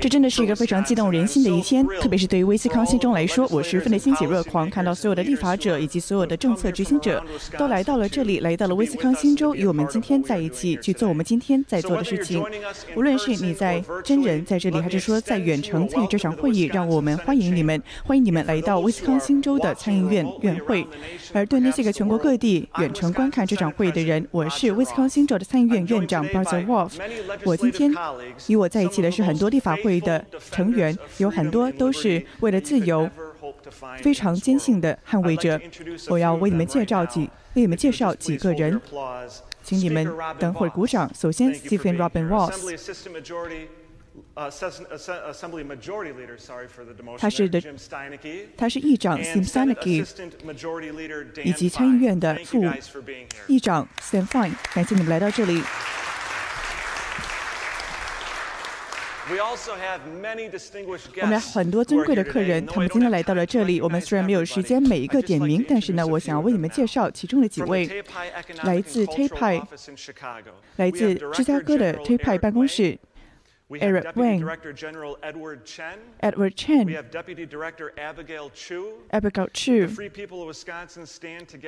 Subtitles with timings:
[0.00, 7.24] 这真的是一个非常激动人心的一天，特别是对于威斯康星州来说，我十分的欣喜若狂，看到所有的立法者以及所有的政策执行者
[7.56, 12.44] 都来到了这里，来到了威斯康星州，与我们今天在一起去做我们今天在做的事情。
[12.94, 20.86] 无论是你在真人在这里，还是说在远程参与这场会议，让我们欢迎你们，欢迎你们来到威斯康星州的参议院院会。
[21.32, 26.90] 而对那些个全国各地远程观看这场会议的人，我是威斯康星州的参议院院长 b a r t h Wolf。
[27.44, 27.90] 我今天
[28.48, 33.08] 与我在一起的是很多立法会的成员，有很多都是为了自由
[34.02, 35.60] 非常坚信的捍卫者。
[36.08, 37.22] 我要为你们介绍几
[37.54, 38.80] 为你们介绍几个人，
[39.62, 41.10] 请你们等会儿鼓掌。
[41.14, 42.52] 首先，Stephen Robin Ross，
[47.18, 47.62] 他是的，
[48.56, 50.04] 他是议长 Sim Steinke，
[51.44, 52.64] 以及参议院的副
[53.46, 55.62] 议长 Stan Fine，感谢你们来到这里。
[61.20, 63.80] 我们有很多尊贵的客人，他们今天来到了这里。
[63.80, 67.88] 我们虽然没有时间每一个点名，但是呢，我想要为你们介绍其中的几位，
[68.64, 69.62] 来自 TAPI，
[70.76, 72.98] 来自芝加哥的 TAPI 办公室
[73.70, 75.62] ，Eric Wang，Edward
[76.54, 78.50] Chen，Abigail
[79.54, 79.88] Chu，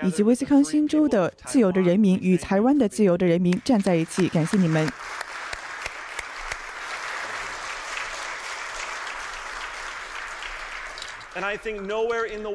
[0.03, 4.87] 以及威斯康星州的自由的人民与台湾的自由的人民站在一起，感谢你们。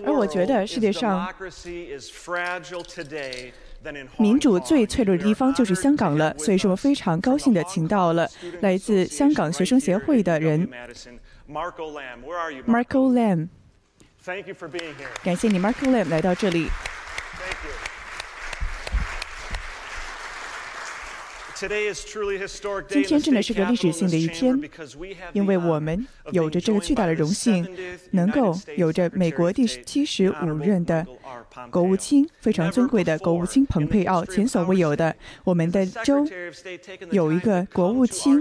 [0.05, 1.31] 而我觉得世界上
[4.17, 8.27] 民主最脆弱的地方就是香港了，所以说我非常高兴的请到了
[8.61, 10.67] 来自香港学生协会的人
[11.49, 13.47] ，Marco Lam。
[15.23, 16.67] 感谢你，Marco Lam 来到这里。
[22.87, 24.59] 今天真的是个历史性的一天，
[25.33, 27.67] 因为我们有着这个巨大的荣幸，
[28.11, 31.05] 能够有着美国第七十五任的。
[31.69, 36.25] 国务卿非常尊贵的国务卿蓬佩奥，前所未有的，我们的州
[37.11, 38.39] 有一个国务卿，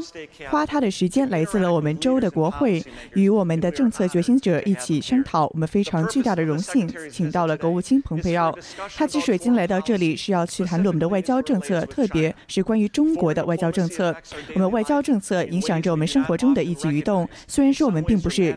[0.48, 2.82] 花他的时间来自了我们州的国会，
[3.14, 5.46] 与我们的政策决心者一起商讨。
[5.52, 8.56] 我们非常巨大的荣幸，请到了国务卿蓬佩奥。
[8.96, 14.14] 他之所以今来到这里，是要去谈论我们的外交政策，特别是关于中国的外交政策。
[14.54, 18.56] 我们外交政策影响着我们生活中的一举一动，虽然说我们并不是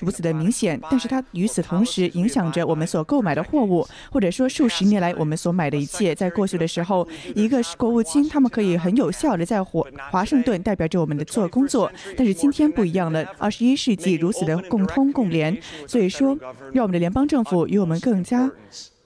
[0.00, 3.85] 如此的明显，但是它与此同时影响着我们所购买的货物。
[4.10, 11.90] 或者说，数十年来我们所买的一切，在过去的时候，一个是国务卿，他们可以很有效的在华华盛顿代表着我们的做工作。
[12.16, 16.36] 但是今天不一样了，二十一世纪如此的共通共联，所以说，
[16.72, 18.50] 让我们的联邦政府与我们更加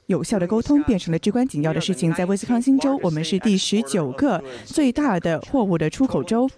[0.07, 2.13] 有效的沟通，变成了至关紧要的事情。
[2.15, 6.51] 在威斯康星州，我们是第十九个最大的货物的出口州，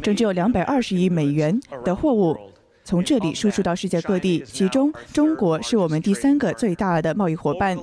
[0.00, 2.36] 整只有两百二十亿美元的货物。
[2.86, 7.76] 从这里输出到世界各地，其中中国是我们第三个最大的贸易伙伴。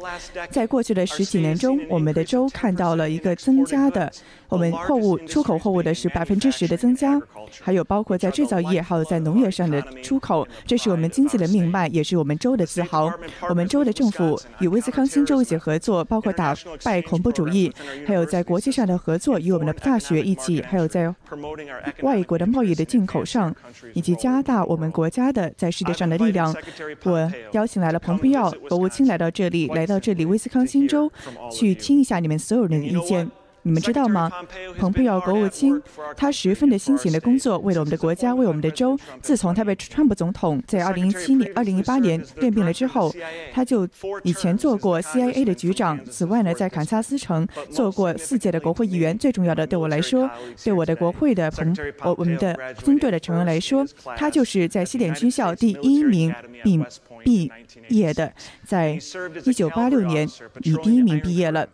[0.49, 4.09] 在过去的十几年中，我们的州看到了一个增加的，
[4.53, 7.19] 我们货物出口货物的是百分之十的增加，
[7.59, 13.11] 还有包括在制造业还有在农业上的出口，这是我们经济的命脉，也是我们州的自豪。
[13.49, 17.73] 我们州的政府与威斯康星州一起合作，包括打败恐怖主义，
[18.05, 21.11] 还有在国际上的合作，与我们的大学一起，还有在
[22.03, 23.53] 外国的贸易的进口上，
[23.95, 24.93] 以及加大我们。
[24.93, 26.55] 国家的在世界上的力量，
[27.05, 31.11] 我邀请来了蓬佩奥国务卿来到这里，来到这里威斯康星州，
[31.51, 33.31] 去听一下你们所有人的意见。
[33.63, 34.29] 你们知道吗？
[34.77, 35.81] 蓬佩奥国务卿
[36.17, 38.97] 他十分的辛勤的工作，为了我们的国家，为我们的州。
[39.21, 43.13] 自从他被川普总统在二零一七年、二零一八年任命了之后，
[43.53, 43.87] 他就
[44.23, 45.97] 以前做过 CIA 的局长。
[46.05, 49.17] 此外呢，在堪萨斯城做过四届的国会议员。
[49.17, 50.29] 最重要的，对我来说，
[50.63, 53.85] 对我的国会的朋我我们的军队的成员来说，
[54.17, 56.33] 他就是在西点军校第一名
[57.23, 57.49] 毕
[57.87, 58.33] 毕业的，
[58.65, 58.99] 在
[59.45, 60.27] 一九八六年
[60.63, 61.65] 以第一名毕业了。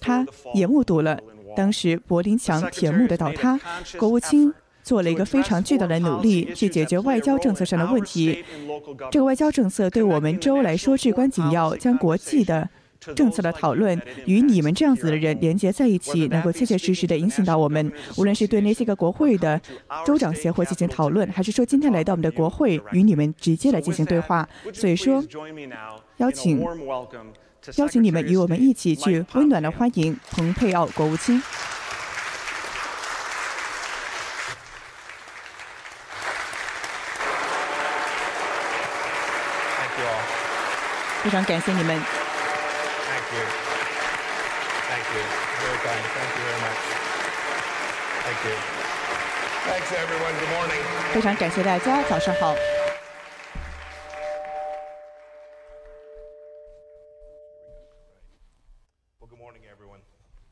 [0.00, 1.18] 他也目睹了。
[1.56, 3.58] 当时柏林墙铁幕的倒塌，
[3.98, 4.52] 国务卿
[4.82, 8.44] 做了一个非常巨大的努力去解决外交政策上的问题。
[9.10, 12.68] 这个外交政策对我们州来说至关紧要，将国际的
[13.14, 17.92] 政策的讨论与你们这样子的人连接在一起，能够切切实实的影响到我们。
[18.16, 19.60] 无论是对那些个国会的
[20.04, 25.24] 州长协会进行讨论，还是说今天来到我们的国会与你们直接来进行对话，所以说
[26.18, 26.64] 邀请。
[27.74, 31.42] 邀请你们与我们一起去温暖的欢迎蓬佩奥国务卿。
[41.22, 42.00] 非常感谢你们。
[51.12, 52.54] 非常感谢大家，早上好。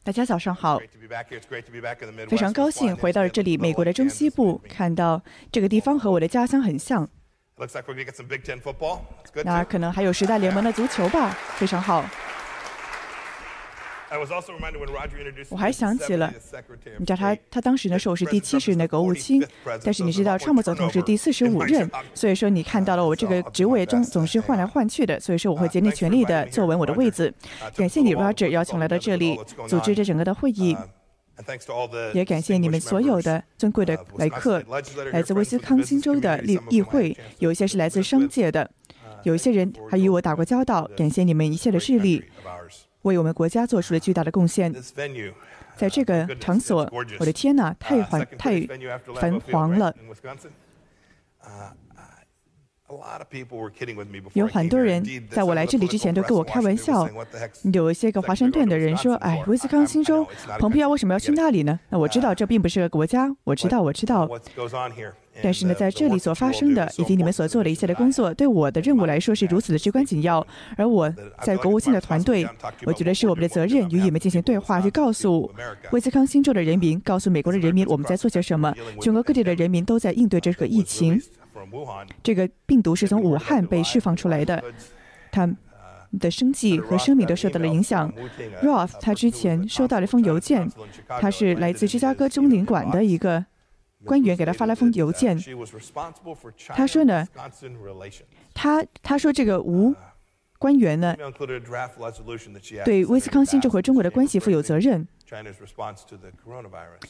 [0.04, 0.78] 大家早上好，
[2.28, 7.08] 非常高兴回到这里，美国的中西部，看到这个地方和我的家乡很像。
[9.42, 12.04] 那可能还有时代联盟的足球吧，非常好。
[15.50, 16.32] 我还想起了，
[16.98, 19.44] 你知道他，他当时呢是我是第七十任的国务卿，
[19.82, 27.32] 但是你知道，川普总统是第四十五任，所以说你看到了我这个职位中总是换来换去的，所以说我会竭尽全力的坐稳我的位子。
[27.76, 29.38] 感谢你，Roger，邀请来到这里
[29.68, 30.76] 组织这整个的会议，
[32.12, 34.62] 也感谢你们所有的尊贵的来客，
[35.12, 38.70] 来自威斯康星州的立议会，有一些是来自商界的，
[39.24, 42.24] 有一些人还与我打过交道，感谢你们一切的势力。
[43.04, 44.70] 为我们国家做出了巨大的贡献。
[45.76, 48.60] 在这个场所，我的天哪，太繁太
[49.14, 49.92] 繁华了。
[54.34, 57.08] 有很多人在我来这里之前都跟我开玩笑，
[57.72, 60.24] 有一些个华盛顿的人说：“哎，威斯康星州，
[60.60, 64.28] 蓬佩奥为什么要去那里呢？”那我知道这并不是个国家，我知道，我知道。
[65.42, 70.46] 但是呢，在这里所发生的，以及你们所做的一切的工作，对我的任务来说是如此的至关紧要。
[70.76, 72.46] 而我在国务卿的团队，
[72.84, 75.50] 我觉得是我们的责任与你们进行对话，去告诉
[75.90, 78.72] 威斯康星州的人民，告诉美国的人民，我们在做些什么。
[79.00, 81.20] 全国各地的人民都在应对这个疫情。
[82.22, 84.62] 这个病毒是从武汉被释放出来的，
[85.32, 85.48] 他
[86.20, 88.12] 的生计和生命都受到了影响。
[88.62, 90.70] Roth 他之前收到了一封邮件，
[91.08, 93.44] 他是来自芝加哥中领馆的一个。
[94.04, 95.38] 官员给他发了封邮件，
[96.68, 97.26] 他说呢，
[98.52, 99.94] 他他说这个吴
[100.58, 101.16] 官员呢，
[102.84, 105.06] 对威斯康星州和中国的关系负有责任，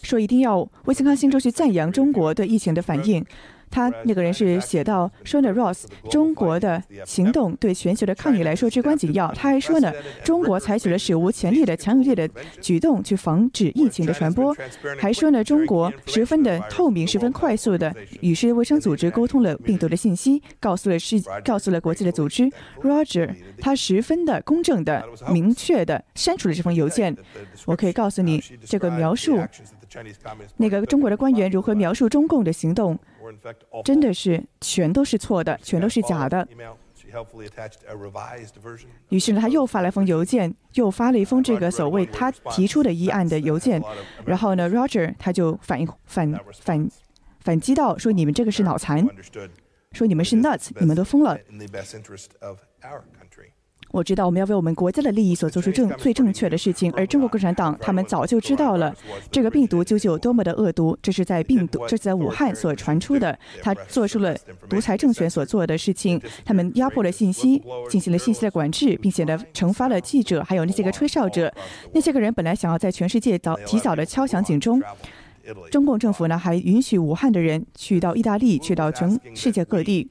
[0.03, 3.25] 说一定要威斯康星州去赞扬中国对疫情的反应。
[3.71, 9.33] 他那个人是写到说呢，Ross，中国的行动对全球的抗议来说至关紧要。
[9.33, 12.29] 他还说呢，中国采取了史无前例的强有力的
[12.61, 14.55] 举动去防止疫情的传播。
[14.99, 22.51] 还说呢，中国十分的透明、十分快速的与世界卫生组织沟通了病毒的信息，告诉了世，告诉了国际的组织。
[22.83, 27.17] Roger，他十分的公正的、明确的删除了这封邮件。
[27.67, 29.41] 我可以告诉你，这个描述。
[30.57, 32.99] 那个中国的官员如何描述中共的行动，
[33.85, 36.47] 真的是全都是错的，全都是假的。
[39.09, 43.81] 于是呢，他又发了封邮件，又发了一封这个所谓他提出的议案的邮件。
[44.25, 46.89] 然后呢，Roger 他就反应反反
[47.41, 49.07] 反击到说：“你们这个是脑残，
[49.93, 51.39] 说你们是 nuts，你们都疯了。”
[53.95, 58.93] 我知道我们要为我们国家的利益所做出正最正确的事情，而中国共产党他们早就知道了
[59.31, 60.99] 这个病毒究竟有多么的恶毒。
[61.01, 64.37] 这是在病毒，这是在武汉所传出的，他做出了
[64.69, 66.21] 独裁政权所做的事情。
[66.45, 71.55] 他们压迫了信息，进行了信息的管制，并且呢，惩罚了记者，还有那些个吹哨者。
[71.93, 74.83] 那些个人本来想要在全世界早提早的敲响警钟。
[75.71, 80.11] 中共政府呢，还允许武汉的人去到意大利，去到全世界各地。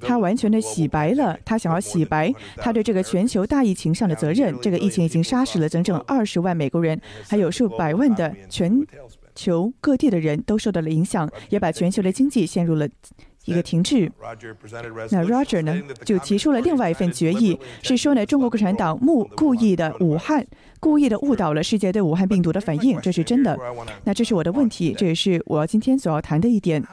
[0.00, 4.56] 他完全的洗白了，他想要洗白他对这个全球大疫情上的责任。
[4.60, 8.84] 这个疫情已经杀死了整整二十万美国人，还有数百万的全
[9.34, 12.88] 球各地的人都受到了影响，也把全球的经济陷入了。
[13.46, 14.12] 一个停滞。
[15.10, 20.46] 那 Roger 呢，就提出了另外一份决议，是说呢，中国共产党目故意的武汉，
[20.78, 23.58] 故意的误导了世界对武汉病毒的反应，这是真的。
[24.04, 26.84] 那这是我的问题，这也是我今天所要谈的一点。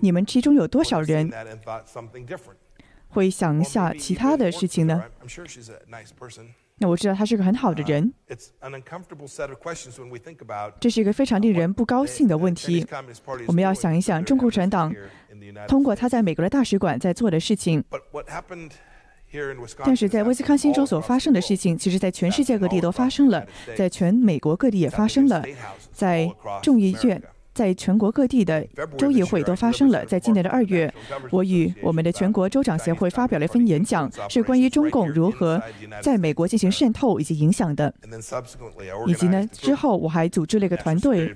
[0.00, 1.30] 你们其中有多少人
[3.08, 5.02] 会想一下其他的事情呢？
[6.78, 8.12] 那我知道他是个很好的人。
[10.80, 12.84] 这是一个非常令人不高兴的问题。
[13.46, 14.92] 我们要想一想，中国共产党
[15.68, 17.84] 通过他在美国的大使馆在做的事情。
[19.84, 25.42] 但是在威斯康星州所发生的事情，其实在全世界各地都发生了，在全美国各地也发生了，
[25.92, 26.30] 在
[26.62, 27.22] 众议院。
[27.54, 28.66] 在全国各地的
[28.96, 30.04] 州议会都发生了。
[30.06, 30.92] 在今年的二月，
[31.30, 35.62] 我与我们的全国州长协会发表了一份演讲，是关于中共如何
[36.00, 37.92] 在美国进行渗透以及影响的。
[39.06, 41.34] 以及呢，之后我还组织了一个团队，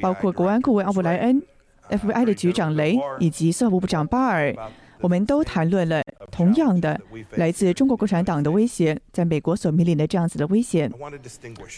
[0.00, 1.42] 包括国安顾问奥布莱恩、
[1.88, 4.54] FBI 的局长雷以及司法部部长巴尔，
[5.00, 7.00] 我们都谈论了同样的
[7.32, 10.92] 来自中国共产党的威胁，在美国所面临的这样子的危险。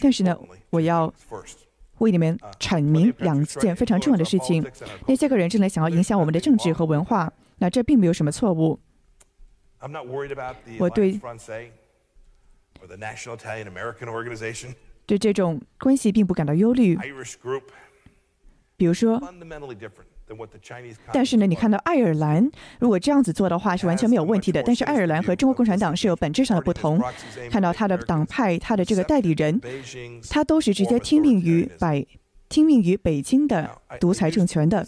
[0.03, 0.37] 但是呢，
[0.69, 1.13] 我要。
[2.03, 4.65] 为你们阐明两件非常重要的事情。
[5.07, 8.79] 那些个人正在想要影响我们的政治和文化，那这并没有什么错误。
[10.79, 11.19] 我对
[15.07, 16.97] 对这种关系并不感到忧虑。
[18.77, 19.21] 比如说，
[21.13, 24.63] 但是呢，你看到爱尔兰如果这样子做的话是完全没有问题的。
[24.63, 27.01] 但是爱尔兰和中国共产党是有本质上的不同。
[27.51, 29.61] 看到他的党派，他的这个代理人，
[30.31, 32.05] 他都是直接听命于百。
[32.53, 33.67] 听命于北京的
[33.99, 34.87] 独裁政权的，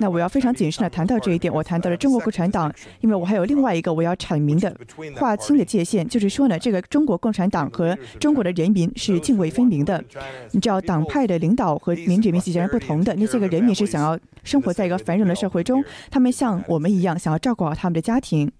[0.00, 1.52] 那我要非常谨慎的谈到这一点。
[1.54, 4.76] 我谈到了中国共产党，因为我还有另外一个我要阐明的、
[5.14, 10.04] 划清的界限，就是说呢，这个中国共产党和中国的人民是泾渭分明的。
[10.50, 13.14] 你知道，党派的领导和民主民是截然不同的。
[13.14, 18.50] 那些个人民是想要生活在一个繁荣的社会中，他们像我们一样，想要照顾好他们的家庭。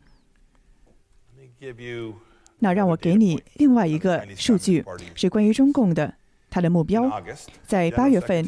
[2.60, 4.84] 那让我给你另外一个数据，
[5.16, 6.14] 是关于中共的。
[6.50, 7.08] 他的目标
[7.64, 8.46] 在八月份，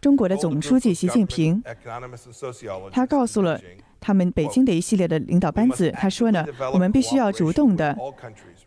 [0.00, 1.62] 中国的总书记习近平，
[2.92, 3.58] 他告诉了
[4.00, 7.96] 他们北京的一系列的领导班子，他说呢，我们必须要主动的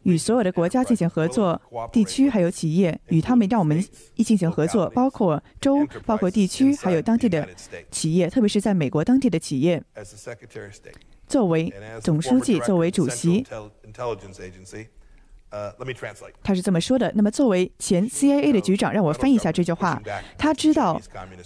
[0.02, 1.62] 与所有的国家进行合作，
[1.92, 3.86] 地区还有企业与他们让我们
[4.16, 7.48] 一进行合作，包括州、包括地区还有当地的
[7.92, 9.84] 企业，特别是在美国当地的企业。
[11.28, 13.46] 作为总书记，作为主席。
[16.44, 17.12] 他是这么说的。
[17.16, 20.02] 那么，作为前 CIA 的局长，让我翻译一下这句话。
[20.38, 21.02] 他知道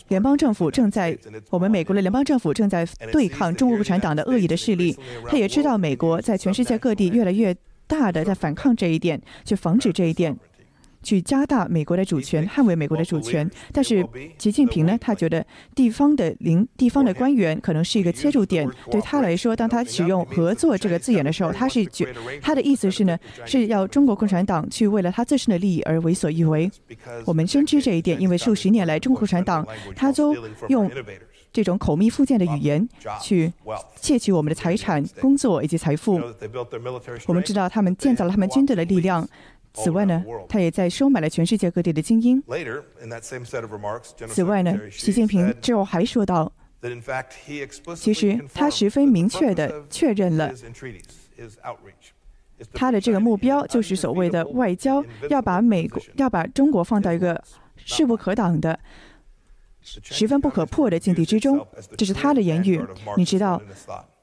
[0.07, 1.17] 联邦政府正在
[1.49, 4.97] 我们美国的联邦政府正在对抗中国共产党的恶意的势力。
[5.27, 7.55] 他也知道美国在全世界各地越来越
[7.87, 10.37] 大的在反抗这一点，去防止这一点。
[11.03, 13.49] 去加大美国的主权，捍卫美国的主权。
[13.71, 14.05] 但是
[14.37, 18.69] 习近平呢，他觉得地方的领地方的官员可能是一个切入点。
[18.89, 22.07] 对他来说，当他使用“合作”这个字眼的时候，他是觉
[22.41, 26.69] 他的意思是呢，是要中国共产党去为了他自身的利益而为所欲为。
[27.25, 29.65] 我们深知这一点，因为数十年来，中国共产党
[29.95, 30.35] 他都
[30.69, 30.89] 用
[31.51, 32.87] 这种口蜜腹剑的语言
[33.21, 33.51] 去
[33.95, 36.21] 窃取我们的财产、工作以及财富。
[37.27, 39.27] 我们知道他们建造了他们军队的力量。
[39.73, 42.43] 此外呢，他也在收买了全世界各地的精英。
[44.27, 46.51] 此外呢，习近平之后还说到，
[47.95, 50.53] 其实他十分明确的确认了
[52.73, 57.41] 他的这个目标，就是所谓的外交，要把美国要把中国放到一个
[57.77, 58.77] 势不可挡的、
[59.81, 61.65] 十分不可破的境地之中。
[61.97, 62.79] 这是他的言语。
[63.15, 63.61] 你知道，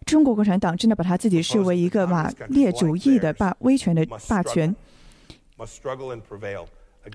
[0.04, 4.76] 中国共产党真的把他自己视为一个马列主义的霸威权的霸权。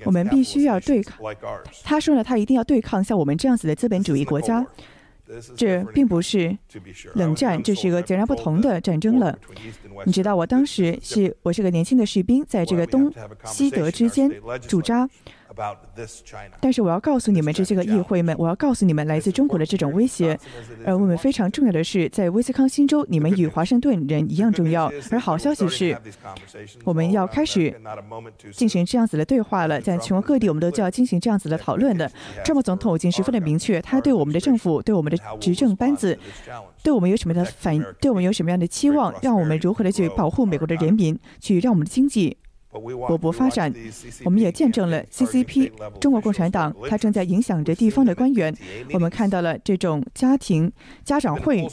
[0.05, 1.17] 我们必须要对抗。
[1.83, 4.65] 他说呢，他一定要对抗像我们这样子的资本主义国家。
[5.55, 6.55] 这并不是
[7.15, 9.39] 冷战，这是一个截然不同的战争了。
[10.05, 13.12] 你知道，我当时是我是个年轻的士兵，在这个东
[13.45, 14.29] 西德之间
[14.67, 15.09] 驻扎。
[16.60, 20.38] 但是我要告诉你们这些个议会们，我要告诉你们来自中国的这种威胁。
[20.86, 24.91] 而我们非常重要的是，在威斯康星州，你们与华盛顿人一样重要。
[25.12, 25.98] 而好消息是，
[26.83, 27.74] 我们要开始
[28.51, 29.79] 进行这样子的对话了。
[29.79, 32.12] 在全国各地，我们都就要进行这样子的讨论的。
[32.43, 36.17] 这么总统已经十分的明确，他对我们的政府、对我们的执政班子、
[36.81, 42.38] 对我们有什么样的反、对我们有什么样的期望，让我们如何的去保护美国的人民，去让我们的经济。
[42.74, 43.74] 勃勃发展，
[44.25, 48.56] 我们也见证了 CCP 中国共产党，它正在影响着地方的官员。
[48.94, 50.72] 我们看到了这种家庭
[51.03, 51.68] 家长会，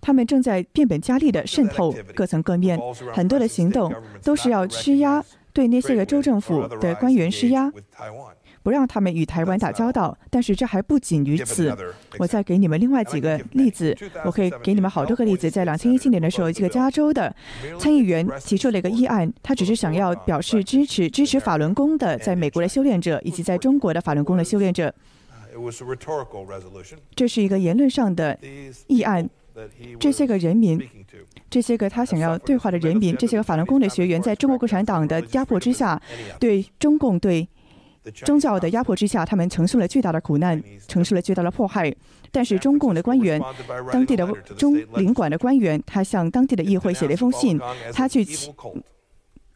[0.00, 2.78] 他们正在变本加厉的渗透各层各面，
[3.12, 3.92] 很多的行动
[4.22, 7.72] 都是要施压，对那些个州政府的官员施压。
[8.62, 11.76] 不让他们与台湾打交道，但是这还不仅于此。
[12.18, 15.50] 我再给你们另外几个例子，我可以给你们好多个例子。
[15.50, 17.34] 在两千一七年的时候，一个加州的
[17.78, 24.94] 参议员提出了一个议案，他只是想要表示支持支持法轮功的在美国的修炼者以及在中国的法轮功的修炼者。
[27.14, 28.38] 这是一个言论上的
[28.86, 29.28] 议案。
[30.00, 30.80] 这些个人民，
[31.50, 36.00] 这些个他想要对话的人民，这些个法轮功的学员，在中国共产党的压迫之下，
[36.40, 37.46] 对中共对。
[38.24, 41.94] 宗教的压迫之下，他们承受了巨大的苦难，承受了巨大的迫害。
[42.30, 43.40] 但是中共的官员，
[43.92, 47.60] 当地的中领馆的官员，他向当地的议会写了一封信，
[47.92, 48.26] 他去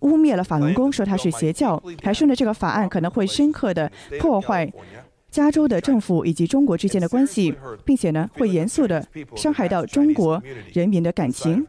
[0.00, 4.70] 污蔑了法轮功，说他是邪教，还说呢这个法案可能会深刻的破坏
[5.30, 10.40] 加州的政府以及中国之间的关系，并且呢会严肃的伤害到中国
[10.72, 11.66] 人民的感情，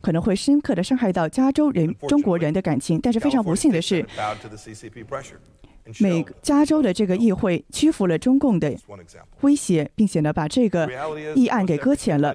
[0.00, 2.98] 可能会深刻的伤害到加州人中国人的感情。
[2.98, 4.04] 但是非常不幸的是。
[6.00, 8.74] 美加州的这个议会屈服了中共的
[9.40, 10.88] 威胁，并且呢把这个
[11.34, 12.34] 议案给搁浅了。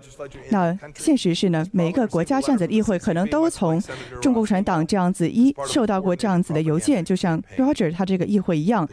[0.50, 3.82] 那现实是呢，每一个国家这样子的议会可能都从
[4.22, 8.88] 中国共产党这样子一受到过这样子的邮件，就像 Roger 他这个议会一样，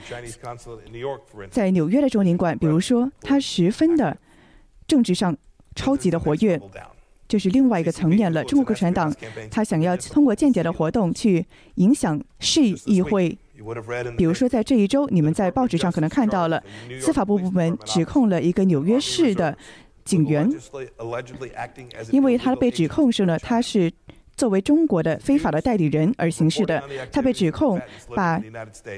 [1.51, 4.17] 在纽约的中领馆，比如说他十分的
[4.87, 5.37] 政治上
[5.75, 6.61] 超级的活跃。
[7.29, 8.43] 这是另外一个层面了。
[8.45, 9.15] 中国共产党
[9.51, 13.37] 他想要通过间谍的活动去影响市议会。
[14.17, 16.63] 比如说，在这一周，你们在报纸上可能看到了，
[17.01, 19.57] 司法部部门指控了一个纽约市的
[20.05, 20.49] 警员，
[22.11, 23.93] 因为他被指控是呢，他是
[24.37, 26.83] 作为中国的非法的代理人而行事的。
[27.11, 27.81] 他被指控
[28.15, 28.41] 把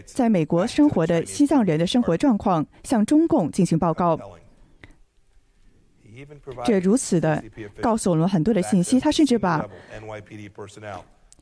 [0.04, 4.18] 在美国生活的西藏人的生活状况向中共进行报告。
[6.66, 7.42] 这如此的
[7.80, 9.00] 告诉我们很多的信息。
[9.00, 9.66] 他甚至把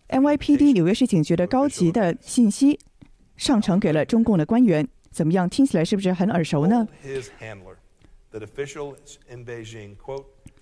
[0.09, 2.79] NYPD 纽约市警局的高级的信息。
[3.39, 5.49] 上呈给了中共的官员，怎么样？
[5.49, 6.87] 听起来是不是很耳熟呢？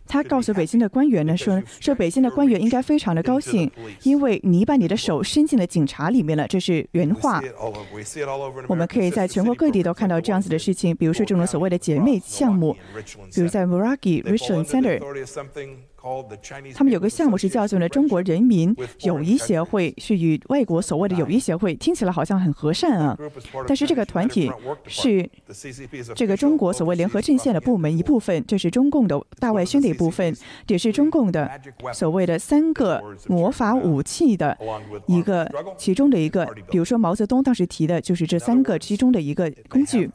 [0.08, 3.68] 他告诉北京的官员呢，说说北京的官员应该非常的高兴，
[4.04, 7.42] 因为你把你的手伸进了警察里面了，这是原话。
[8.68, 12.76] 我们可以在全国各地都看到这样子的事情，比如说这种所谓的姐妹项目，
[13.34, 15.00] 比如在 Muragi Richland Center。
[16.74, 23.18] 他们有个项目是叫做呢中国人民友谊协会，是与外国所谓的友谊协会，听起来好像很和善啊。
[23.66, 24.50] 但是这个团体
[24.86, 25.28] 是
[26.14, 30.32] 这个中国所谓联合阵线的部门一部分，这是中共的大外宣的一部分，
[30.68, 31.50] 也是中共的
[31.92, 34.56] 所谓的三个魔法武器的
[35.06, 36.46] 一个其中的一个。
[36.70, 40.08] 比如说毛泽东当时提的就是这三个其中的一个工具。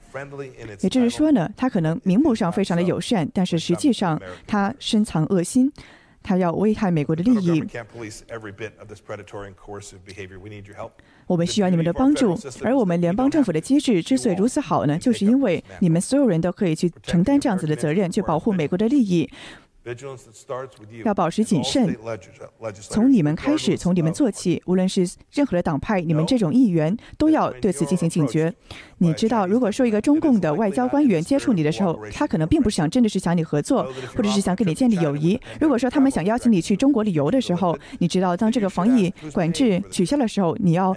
[0.82, 5.70] 也就是说呢，他可能名目上非常的友善，但是实际上他深藏恶心。
[6.24, 7.64] 他要危害美国的利益，
[11.28, 12.38] 我们需要你们的帮助。
[12.64, 19.30] 而我们联邦政府的机制之所以如此好呢，就是因为你们所有人都可以去承担这样子的责任，去保护美国的利益。
[21.04, 21.98] 要保持谨慎，
[22.82, 24.62] 从你们开始，从你们做起。
[24.68, 28.54] 无论是任何的党派，你们这种议员都要对此进行警觉。
[29.00, 33.84] 你知道，如果说一个中共的外交官员接触你的时候，他可能并不是想真的是想你合作，
[34.16, 35.40] 或者是想跟你建立友谊。
[35.60, 40.96] 如果说他们想邀请你去中国旅游的时候，你知道，当这个防疫管制取消的时候，你要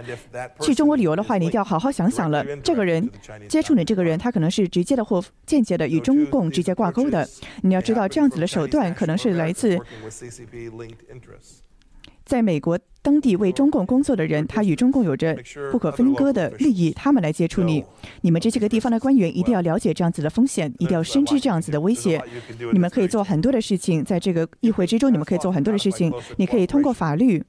[0.61, 2.45] 去中国旅游的话，你一定要好好想想了。
[2.63, 3.09] 这个人
[3.49, 7.27] 接触你这个人，他可能是直接的或间接的与中共直接挂钩的。
[7.63, 9.79] 你要知道，这样子的手段可能是来自
[12.25, 12.79] 在美国。
[13.05, 15.37] 当地为中共工作的人，他与中共有着
[15.71, 17.85] 不可分割的利益，他们来接触你。
[18.23, 22.19] 你们这些个地方的官员一定要了解这样子的风险，一定要深知这样子的威胁。
[22.73, 26.11] 你们可以做很多的事情，在这个议会之中，你们可以做很多的事情。
[26.39, 27.45] 你可以通过法律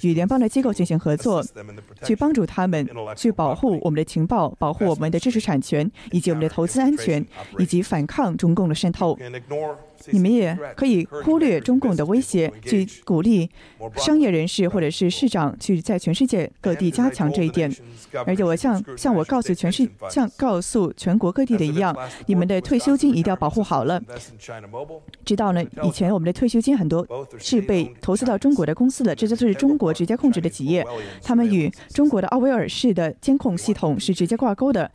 [0.00, 1.40] 与联邦的机构进行合作，
[2.02, 2.84] 去帮助他们
[3.16, 7.24] 去保护我们的情报，保护我们的知识产权，以及我们的投资安全，
[7.60, 9.16] 以及反抗中共的渗透。
[10.10, 13.48] 你们也可以忽略中共的威胁，去鼓励
[13.94, 14.47] 商业人。
[14.48, 17.70] 是，或者是市长去在全世界各地加强这一点，
[18.24, 21.94] 而且我像像我告诉全市像告诉全国各地的一样，
[22.26, 24.02] 你们的退休金一定要保护好了。
[25.24, 27.06] 知道呢，以前我们的退休金很多
[27.38, 30.84] 是被投资到中国的公司的，这就是中国直接控制的企业，
[31.22, 34.90] 他们与中国的奥威尔式的监控系统是直接挂钩的。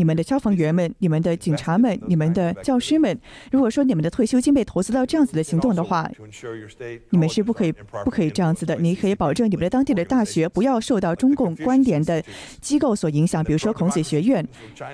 [0.00, 3.20] 你们的消防员们、你们的警察们、你们的教师们，
[3.52, 6.10] 如果说你们的退休金被投资到这样子的行动的话，
[7.10, 8.74] 你们是不可以、不可以这样子的。
[8.76, 12.24] 你可以保证你们的当地的大学不要受到中共关联的
[12.62, 14.42] 机构所影响，比如说孔子学院，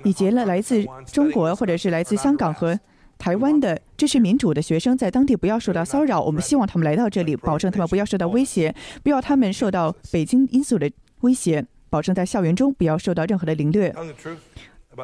[0.03, 2.77] 以及呢来自中国或者是来自香港和
[3.17, 6.21] 台湾的支持民主的学生，在当地不要受到骚扰。
[6.21, 10.91] 我们希望他们来到这里，保证他们不要受到威胁，不要他们受到北京因素的
[11.21, 13.95] 威胁，保证在校园中不要受到任何的凌虐。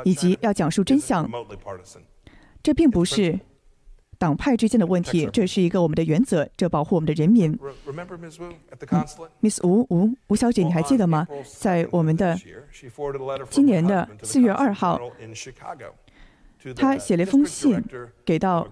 [0.04, 1.28] 以及要讲述真相，
[2.62, 3.38] 这并不是
[4.18, 7.58] 党派之间的问题，这是一个我们的原则，这保护我们的人民。
[9.40, 11.26] Miss 吴吴吴小姐，你还记得吗？
[11.58, 12.38] 在我们的
[13.50, 15.00] 今年的四月二号。
[16.76, 17.82] 他写了一封信
[18.24, 18.66] 给到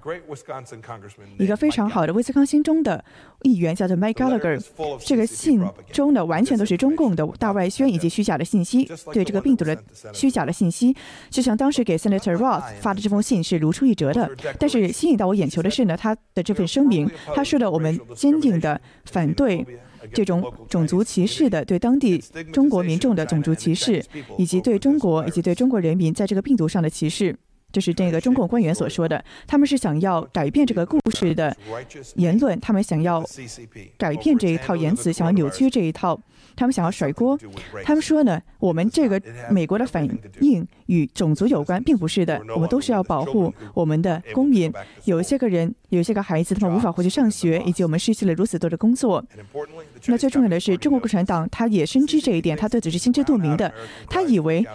[1.38, 3.04] 一个非常好的威斯康星州的
[3.42, 4.62] 议员，叫做 Mike Gallagher。
[5.04, 9.76] 这个信中的完全都是中共的大外宣以及虚假的信息，对这个病毒的
[10.12, 10.94] 虚假的信息，
[11.28, 14.30] 就像当时给 Senator Roth 发的这封信是如出一辙的。
[14.58, 19.66] 但是吸引到我眼球的是呢，他的这份声明，他说的我们坚定的反对
[20.12, 22.22] 这种种族歧视的，对当地
[22.52, 24.04] 中国民众的种族歧视，
[24.38, 27.36] 以及对中国以及对中国人民在这个病毒上的歧视。
[27.72, 31.56] 就是这个中共官员所说的，他们是想要改变这个故事的
[32.16, 33.24] 言论，他们想要
[33.96, 36.20] 改变这一套言辞，想要扭曲这一套，
[36.56, 37.38] 他们想要甩锅。
[37.84, 40.08] 他们说呢，我们这个美国的反
[40.40, 44.72] 应与种族有关，并不是的，我们都是要保护我们的公民。
[45.04, 49.24] 有一些个人，有一些个孩子，他们无法回去上学，以及我们失去了如此多的工作。
[50.06, 53.72] 那最重要的是，中国共产党他也深知这一点，他对此是心知肚明的。
[54.08, 54.66] 他以为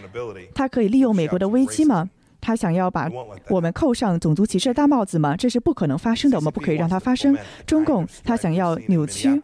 [0.53, 2.10] 他可以利用美国的危机吗？
[2.45, 3.10] 他想要把
[3.49, 5.36] 我们扣上种族歧视的大帽子吗？
[5.36, 7.36] 这是不可能发生的，我们不可以让它发生。
[7.65, 9.41] 中共他想要扭曲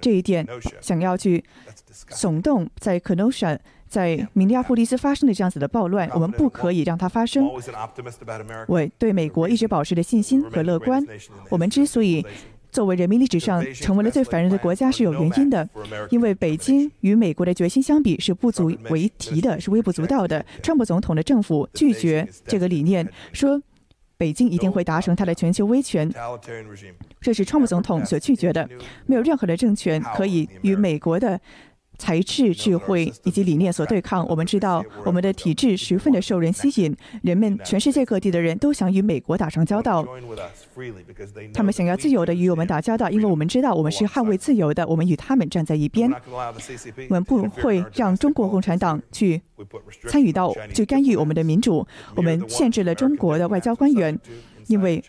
[0.00, 0.44] 这一点，
[0.80, 1.44] 想要去
[2.10, 7.48] 耸动在 Kenosha、在明尼阿波利斯发生的这样子的暴乱，我们不可以让它发生。
[8.66, 11.00] 我对美国一直保持着信心和乐观。
[11.48, 12.26] 我们之所以
[12.72, 15.68] 作为人民历史上成为了最烦人的国家是有原因的，
[16.10, 20.44] 因为北京与美国的决心相比是不足为提的，是微不足道的。
[20.62, 23.60] 川普总统的政府拒绝这个理念，说
[24.16, 26.10] 北京一定会达成他的全球威权，
[27.20, 28.68] 这是川普总统所拒绝的。
[29.04, 31.38] 没有任何的政权可以与美国的。
[31.98, 34.26] 才智、智慧以及理念所对抗。
[34.28, 40.06] 我们知道，我们的体制十分的受人吸引，人们全世界各地的人都想与美国打上交道。
[41.54, 44.86] 他们想要自由的与我们打交道，因为我们知道我们是捍卫自由的。
[44.86, 46.10] 我们与他们站在一边，
[47.08, 49.40] 我们不会让中国共产党去
[50.08, 51.86] 参与到、去干预我们的民主。
[52.16, 54.18] 我们限制了中国的外交官员，
[54.66, 55.02] 因为。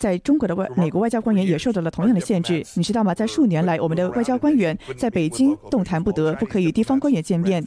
[0.00, 3.14] 在中国的外美国外交官员也受到了同样的限制，你知道吗？
[3.14, 7.62] 在数年来，我们的外交官员在北京动弹不得，不可以与地方官员见面。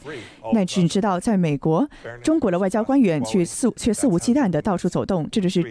[0.52, 1.88] 那你知道在美国，
[2.24, 5.28] 中国的外交官员却肆却肆无忌惮的到处走动。
[5.30, 5.64] 这就是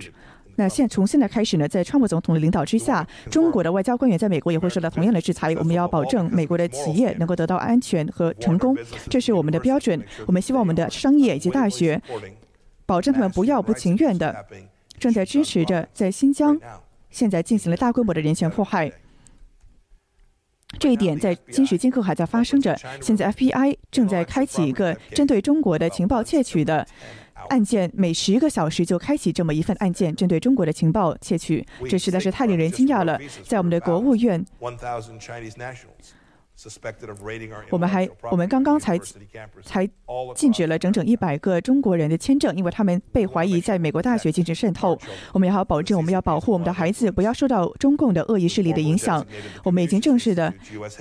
[0.55, 5.53] 那现从现在开始呢，在川普总统的领导之下，中国的外交官员在美国也会受到同样的制裁。
[5.55, 8.73] 我们要保证美国的企业能够得到安全和成功，
[9.09, 10.01] 这是我们的标准。
[10.25, 12.01] 我们希望我们的商业以及大学
[12.85, 14.33] 保证他们不要不情愿的。
[15.03, 16.57] 正在支持着在新疆
[17.09, 18.89] 现在进行了大规模的人权迫害，
[20.79, 22.73] 这一点在今时今刻还在发生着。
[23.01, 26.87] 现在 FBI 正在开启一个针对中国的情报窃取的
[27.49, 33.19] 案件，每十个小时就开启这么一份案件，针对中国的情报窃取，这实在是太令人惊讶了。
[33.43, 34.45] 在我们的国务院。
[37.71, 38.97] 我们还，我们刚刚才
[39.63, 39.89] 才
[40.35, 44.97] 禁止了整整一百个中国人的签证，因为他们被怀疑在美国大学进行渗透。
[45.33, 49.25] 我们也要保证，我们要保护我们的孩子不要受到中共的恶意势力的影响。
[49.63, 50.53] 我们已经正式的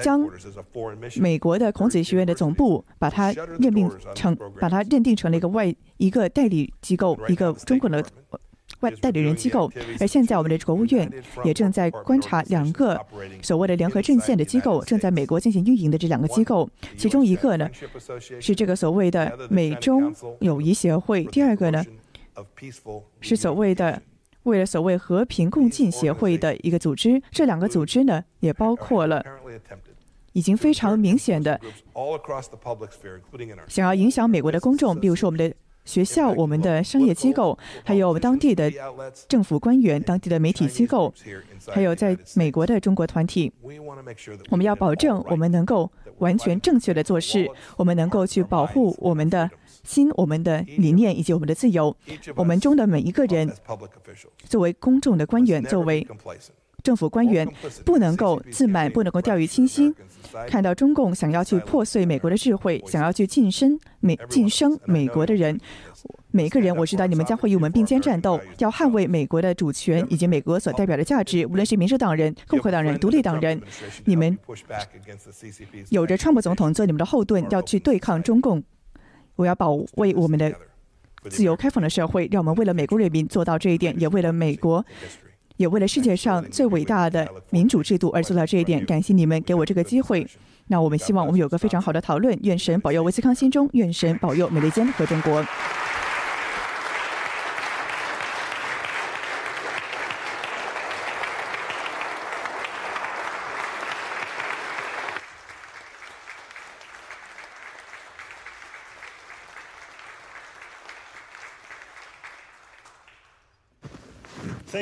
[0.02, 0.26] 将
[1.16, 8.02] 美国的孔子学院的总部把它任命成，把它认定成了一个外一个代理机构，一个中国的。
[8.82, 11.10] 外代理人机构，而现在我们的国务院
[11.44, 13.00] 也正在观察两个
[13.40, 17.68] 所谓的联合阵线的机构正在美国进行运营的这两个机构，其中一个呢
[18.40, 21.84] 是这个所谓的美中友谊协会，第二个呢
[23.20, 24.02] 是所谓的
[24.42, 27.22] 为了所谓和平共进协会的一个组织。
[27.30, 29.24] 这两个组织呢也包括了
[30.32, 31.60] 已经非常明显的
[33.68, 35.54] 想要影响美国的公众，比如说我们的。
[35.84, 38.70] 学校、我们的商业机构，还有当地的
[39.28, 41.12] 政府官员、当地的媒体机构，
[41.68, 43.52] 还有在美国的中国团体，
[44.50, 49.50] 我们要保证我们能够完全正确的做事，我们能够去保护我们的
[49.82, 51.94] 心、我们的理念以及我们的自由。
[52.36, 53.52] 我们中的每一个人，
[54.44, 56.06] 作为公众的官员，作为。
[56.82, 57.48] 政府官员
[57.84, 59.94] 不能够自满，不能够掉以轻心。
[60.48, 65.60] 看到中共想要去破碎美国的智慧，想要去晋升美晋升美国的人，
[66.30, 71.46] 每个人，我知道你们将会与我们并肩战斗，要捍卫美国的主权以及美国所代表的价值。
[71.46, 73.60] 无论是民主党人、共和党人、独立党人，
[74.06, 74.36] 你们
[75.90, 78.62] 有着川普总统做你们的后盾，要去对抗中共。
[79.36, 80.52] 我要保卫我们的
[81.28, 84.84] 自由开放的社会，让我们为了美国人民做到这一点，也为了美国。
[85.56, 90.26] 也为了世界上最伟大的民主制度而做到这一点，感谢你们给我这个机会。
[90.68, 92.38] 那我们希望我们有个非常好的讨论。
[92.42, 95.44] 愿神保佑威斯康星中，愿神保佑美利坚和中国。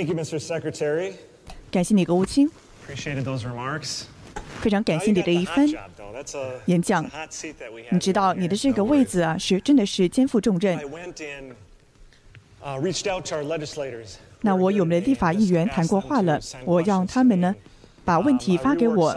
[0.00, 0.40] Thank you, Mr.
[0.40, 1.12] Secretary.
[1.70, 2.50] 感谢你，国务卿。
[2.88, 4.04] Appreciated those remarks.
[4.62, 5.68] 非常感谢你的一番
[6.64, 7.04] 演讲。
[7.90, 10.80] 你知道，你的这个位子啊，是真的是肩负重任。
[14.40, 17.54] 那我与我们的立法议员谈过话了，我让他们呢
[18.02, 19.14] 把问题发给我。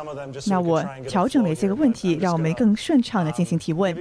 [0.48, 3.96] 那我调整了一些个问题，让我们更顺畅的进行提问。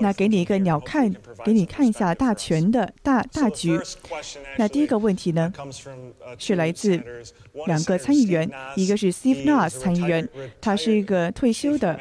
[0.00, 3.78] 那给你一个鸟看，给你看一下大全的大大局。
[4.56, 5.52] 那第一个问题呢，
[6.38, 7.02] 是来自
[7.66, 10.28] 两个参议员，一个是 Steve Noss 参议员，
[10.60, 11.98] 他是一个退休的。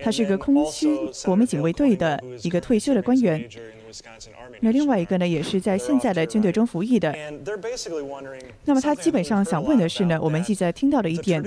[0.00, 3.48] 他是一个空军国民警卫队的一个退休的官员。
[4.60, 7.12] 那另外一个呢，也是在现在的军队中服役的。
[8.64, 11.44] 那么他基本上想问的是呢，我们现在听到的一点，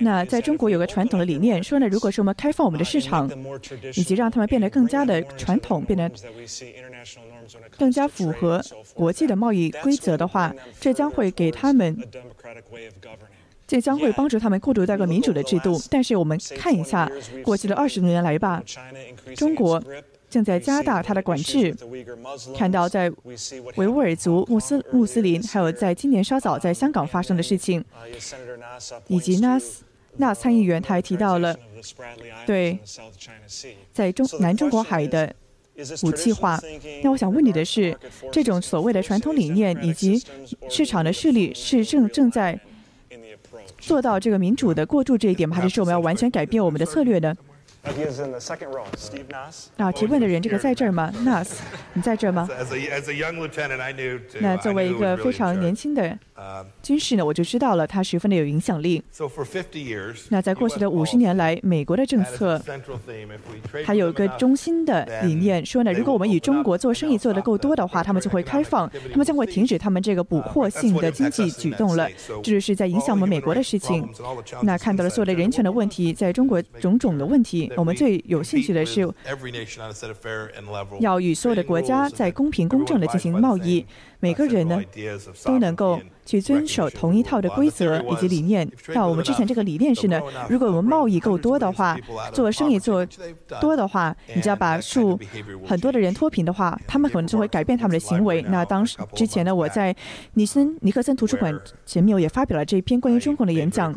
[0.00, 3.30] 那在中国有个传统的理念，说呢，如果是我们开放我们的市场，
[3.94, 6.10] 以及让他们变得更加的传统，变得
[7.78, 8.62] 更加符合
[8.94, 11.96] 国际的贸易规则的话，这将会给他们，
[13.66, 15.80] 这将会帮助他们过渡到一个民主的制度。
[15.90, 17.10] 但是我们看一下
[17.42, 18.62] 过去的二十多年来吧，
[19.36, 19.82] 中国
[20.28, 21.74] 正在加大它的管制。
[22.56, 23.10] 看到在
[23.76, 27.84] 维吾尔族穆斯穆斯林，还有在今年稍早在香港发生的事情，
[29.06, 29.84] 以及纳斯
[30.16, 31.56] 纳参议员他还提到了
[32.46, 32.78] 对
[33.92, 35.34] 在中南中国海的。
[36.04, 36.56] 武器化。
[37.02, 37.98] 那我想问你的是，
[38.30, 40.22] 这种所谓的传统理念以及
[40.70, 42.56] 市场的势力是正正在
[43.78, 45.56] 做到这个民主的过渡这一点吗？
[45.56, 47.36] 还是说我们要完全改变我们的策略呢？
[49.76, 51.50] 啊，提问的人这个在这儿吗？Nas，
[51.92, 52.48] 你在这儿吗？
[54.40, 56.18] 那作为一个非常年轻的
[56.82, 59.02] 军事呢，我就知道了他十分的有影响力。
[60.30, 62.58] 那在过去的五十年来，美国的政策
[63.84, 72.08] 还有一个中心的理念，说呢，如果我们与中国做生意做得够多的话，他们就会开放，他们将会停止他们这个捕获性的经济举动了。
[72.42, 74.08] 这就是在影响我们美国的事情。
[74.62, 77.70] 那看到了所有的人权的问题，在中国种种的问题。
[77.76, 79.00] 我们最有兴趣的是，
[81.00, 83.86] 要与所有的国家在公平公正的进行贸易。
[84.24, 84.80] 每个人呢
[85.44, 88.66] 都能够去遵守同一套的规则以及理念。
[88.94, 91.98] 那我们之前这个理念是呢，如果我们贸易够多的话，
[92.32, 93.06] 做生意做
[93.60, 95.20] 多的话，你只要把数
[95.66, 98.40] 很多的人脱贫的话，他们可能就会改变他们的行为。
[98.48, 99.94] 那当时之前呢，我在
[100.32, 103.94] 尼森尼克森图书馆前面，我也发表了这一篇关于中国的演讲。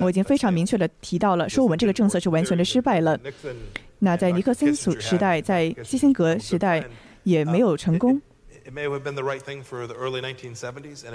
[0.00, 3.18] 我已经非常明确的提到了，说我们这个政策是完全的失败了。
[4.00, 6.84] 那在尼克森时时代，在基辛格时代
[7.22, 8.20] 也没有成功。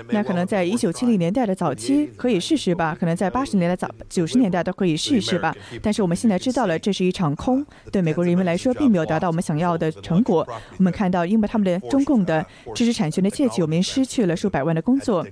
[0.10, 5.56] 那可能在一九七零年代的早期可以试试吧，可能在八十年代早九十年代都可以试试吧。
[5.82, 10.48] 但是我们现在知道了，这是一场空，对美国人民来说并没有达到我们想要的成果。
[10.78, 15.26] 我们看到，因为他们的中共的知识产权的窃取，我们失去了数百万的工作，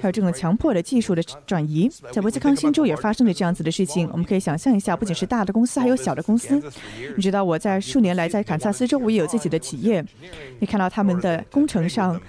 [0.00, 4.08] 还有这种强迫的技术的转移，在威斯康星州也发生了这样子的事情。
[4.12, 6.62] 我们可以想象一下，不仅是大的公司，还有小的公司。
[7.16, 10.04] 你知道我在数年来在堪萨斯州，我也有自己的企业，
[10.58, 11.42] 你看到他们的。
[11.54, 12.20] 工程上，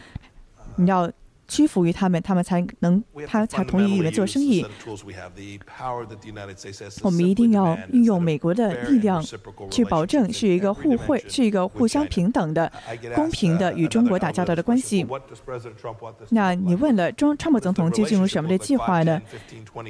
[0.75, 1.11] 你要。
[1.47, 4.65] 屈服于他们，他们才能，他才同意与我们做生意。
[7.01, 9.23] 我们一定要运用美国的力量，
[9.69, 12.71] 去保证是一个互惠、是一个互相平等的、
[13.13, 15.05] 公平的与中国打交道的关系。
[16.29, 19.21] 那你问了，中川普总统究竟有什么的计划呢？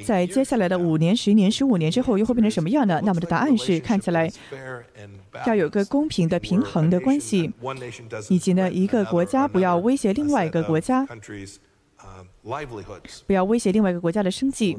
[0.04, 3.00] 在接下来的五年、十年、十五年之后，又会变成什么样呢？
[3.04, 4.30] 那么的答案是，看起来
[5.46, 7.52] 要有个公平的、平衡的关系，
[8.28, 11.06] 以及呢，一个国家不要威胁另外一个国家。
[13.26, 14.78] 不要威胁另外一个国家的生计，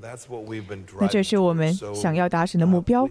[1.00, 3.08] 那这是我们想要达成的目标。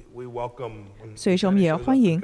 [1.15, 2.21] 所以说，我们也要欢迎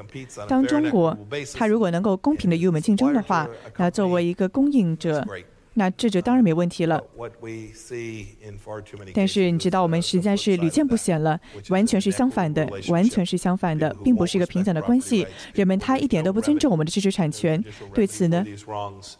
[0.48, 1.16] 当中国，
[1.54, 5.26] 它如果能够公平的与我们竞争的话，那作为一个供应者。
[5.74, 7.02] 那这就当然没问题了。
[9.14, 11.38] 但是你知道，我们实在是屡见不鲜了，
[11.70, 15.26] 完全是相反的，完全是相反的，并不是一个平等的关系。
[15.54, 17.62] 人们他一点都不尊重我们的知识产权，
[17.94, 18.44] 对此呢，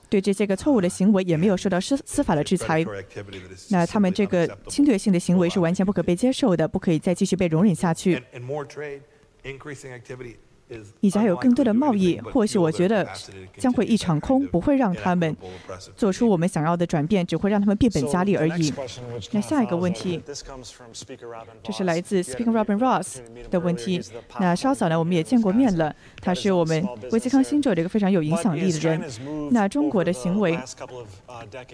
[0.09, 2.85] 对这些个错误的行为也没有受到司司法的制裁。
[3.71, 8.23] 那他们这个侵略性的行为是完全不可被接受的，不可以再继续被容忍下去。
[11.00, 13.06] 以及还有更多的贸易，或许我觉得
[13.56, 15.37] 将会一场空，不会让他们
[15.96, 18.72] 做出我们想要的转变，只会让他们变本加厉而已。
[19.30, 20.22] 那下一个问题，
[21.62, 23.18] 这是来自 Speaker Robin Ross
[23.50, 24.00] 的问题。
[24.38, 29.02] 那稍早呢，我们也见过面了，他是我们威斯康星州的一个非常有影响力的人。
[29.50, 30.58] 那中国的行为，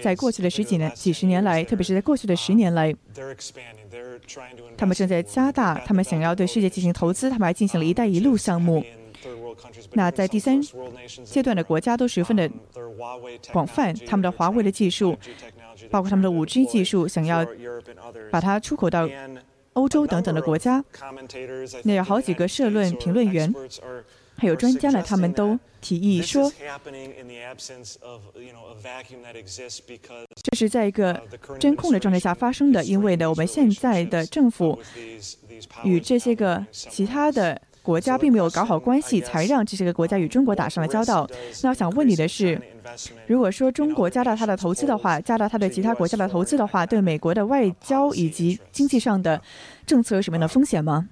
[0.01, 2.95] 在过去的十几年、几十年来，特别是在过去的十年来，
[4.77, 8.85] 他们正在加大，他们想要对世界进行投资，他们还进行了一带一路项目。
[9.93, 10.61] 那在第三
[11.25, 12.51] 阶段的国家都十分的
[13.53, 15.17] 广泛，他们的华为的技术，
[15.91, 17.47] 包括他们的五 G 技术，想要
[18.31, 19.09] 把它出口到
[19.73, 20.85] 欧洲等等的国家。
[21.85, 23.53] 那有好几个社论评论员，
[24.37, 26.53] 还有专家呢，他们都提议说，
[30.43, 31.21] 这是在一个
[31.59, 34.79] 真空的状态下发生的，因为呢，我们现在的政府
[35.85, 37.61] 与这些个其他的。
[37.89, 41.27] 国家并没有搞好关系，才让这些个国家与中国打上了交道。
[41.63, 42.61] 那我想问你的是，
[43.27, 49.41] 如果说中国加大它的投资的话，加大它对其他国家的投资的话，对美国的外交以及经济上的
[49.87, 51.09] 政策有什么样的风险吗？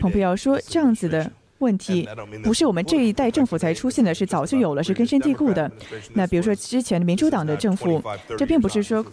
[0.00, 2.08] 蓬佩奥说，这样子的问题
[2.42, 5.70] 不是我们这一代政府才出现的，是早就有了，是根深蒂固的。
[6.14, 8.02] 那比如说之前的民主党的政府，
[8.36, 9.04] 这并不是说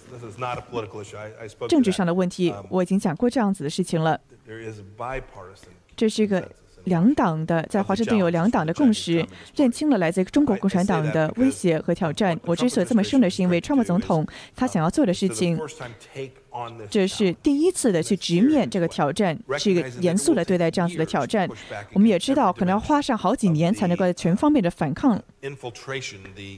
[1.67, 4.19] 政治上的问题，我已经讲过这样子的事情了。
[5.95, 6.47] 这是一个
[6.85, 12.39] 两党的，在华盛顿有两党的共识，认清了来自中国共产党的威胁和挑战。
[12.45, 15.59] 我之所以这么说呢，是因为川普总统他想要做的事情。
[16.89, 21.49] 这是第一次的去直面这个挑战，是一个严肃的对待这样子的挑战。
[21.91, 25.21] 我们也知道，可能要花上好几年才能够全方面的反抗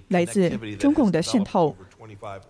[0.09, 1.75] 来自中共的渗透。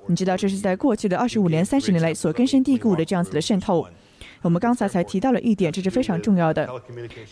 [0.08, 3.88] 你知道，这是在过去的二十五年、三十年来所根深蒂固的这样子的渗透。
[4.42, 6.70] 我们刚才才提到了一点，这是非常重要的。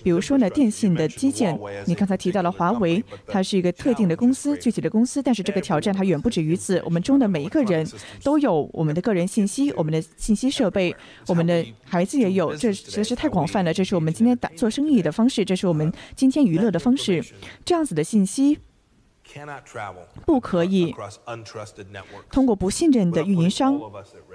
[0.03, 6.81] 比如说呢，电信的基建，你刚才提到了华为，它是一个特定的公司，具体的公司，但是这个挑战它远不止于此。
[6.85, 7.87] 我们中的每一个人
[8.23, 10.95] 都有我们的个人信息，我们的信息设备，
[11.27, 13.73] 我们的孩子也有，这实在是太广泛了。
[13.73, 17.23] 这是我们今天打做生意的方式，这是我们今天娱乐的方式，
[17.63, 18.59] 这样子的信息。
[20.25, 20.95] 不可以
[22.31, 23.79] 通过不信任的运营商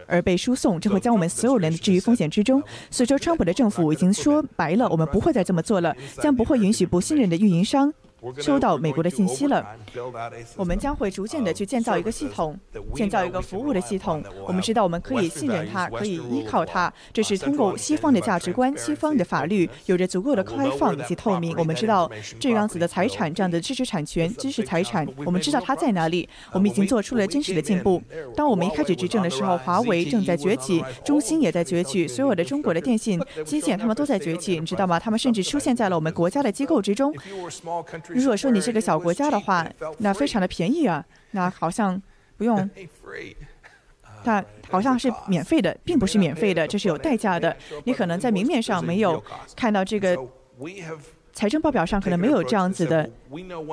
[0.06, 2.62] 而被输送，这会将我们所有人置于风险之中。
[2.90, 7.92] 所以说，川普的政府已经说白了，我们不会再这么做了，将不会允许不信任的运营商。
[8.38, 9.64] 收到美国的信息了，
[10.56, 12.58] 我们将会逐渐的去建造一个系统，
[12.94, 14.22] 建造一个服务的系统。
[14.46, 16.92] 我们知道我们可以信任它，可以依靠它。
[17.12, 21.54] 这是通过西方的价值观、西方的法律，有着足够的开放以及透明。
[21.56, 26.28] 我们知道这样子的财产，这样的知识产权、知识财产，我们知道它在哪里。
[26.52, 28.02] 我们已经做出了真实的进步。
[28.36, 34.98] 当我们一开始执政的时候，华为正在崛起，中兴也在崛起，所有的中国的电信基建他们都在崛起，你知道吗？
[34.98, 37.14] 他们甚至出现在了我们国家的机构之中。
[38.14, 39.66] 如果说你是个小国家的话，
[39.98, 42.00] 那非常的便宜啊，那好像
[42.36, 42.68] 不用，
[44.24, 47.56] 那好像是免费的，并不是免费的，这是有代价的。
[47.84, 49.22] 你可能在明面上没有
[49.56, 50.16] 看到这个
[51.32, 53.08] 财政报表上可能没有这样子的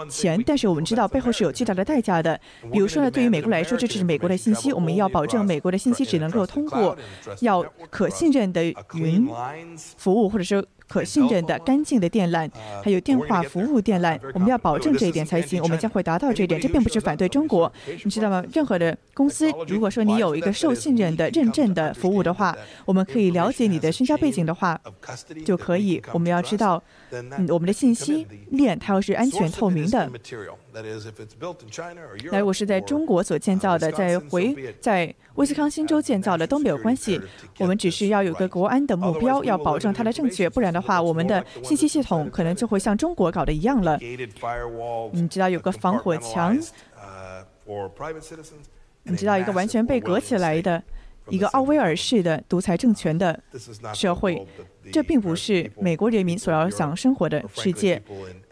[0.09, 2.39] 钱，但是我们知道背后是有巨大的代价的。
[2.71, 6.97] 比如说呢，对于美国来说，这是美国的信息，我们要保证美国的信息只能够通过
[7.41, 9.27] 要可信任的云
[9.97, 10.65] 服务，或者是。
[10.89, 12.49] 可信任的、干净的电缆，
[12.81, 15.61] 还有电话服务电缆，我们要保证这一点才行。
[15.61, 16.61] 我们将会达到这一点。
[16.61, 17.69] 这并不是反对中国，
[18.05, 18.41] 你知道吗？
[18.53, 24.79] 任何的公司，如果说你有一个受信任的、认证的服务的话，我们可以了解你的身家背景的话，
[25.45, 26.01] 就可以。
[26.13, 30.09] 我们要知道，嗯，我们的信息链它要是安全透明的。
[32.31, 37.19] 那如果是在中国所建造的，在回在威斯康星州建造的都没有关系。
[37.59, 43.97] 我们只是要有个国安的目标，要保证它的正确，不然的话，我们的信息系统可能就会像中国搞的一样了。
[45.11, 46.57] 你知道有个防火墙，
[49.03, 50.83] 你知道一个完全被隔起来的。
[51.29, 53.39] 一个奥威尔式的独裁政权的
[53.93, 54.45] 社会，
[54.91, 58.01] 这并不是美国人民所要想生活的世界，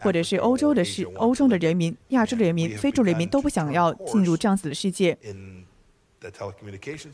[0.00, 5.16] 或者是欧洲的世欧洲的人民、亚洲的人民、非洲人民都不想要进入这样子的世界。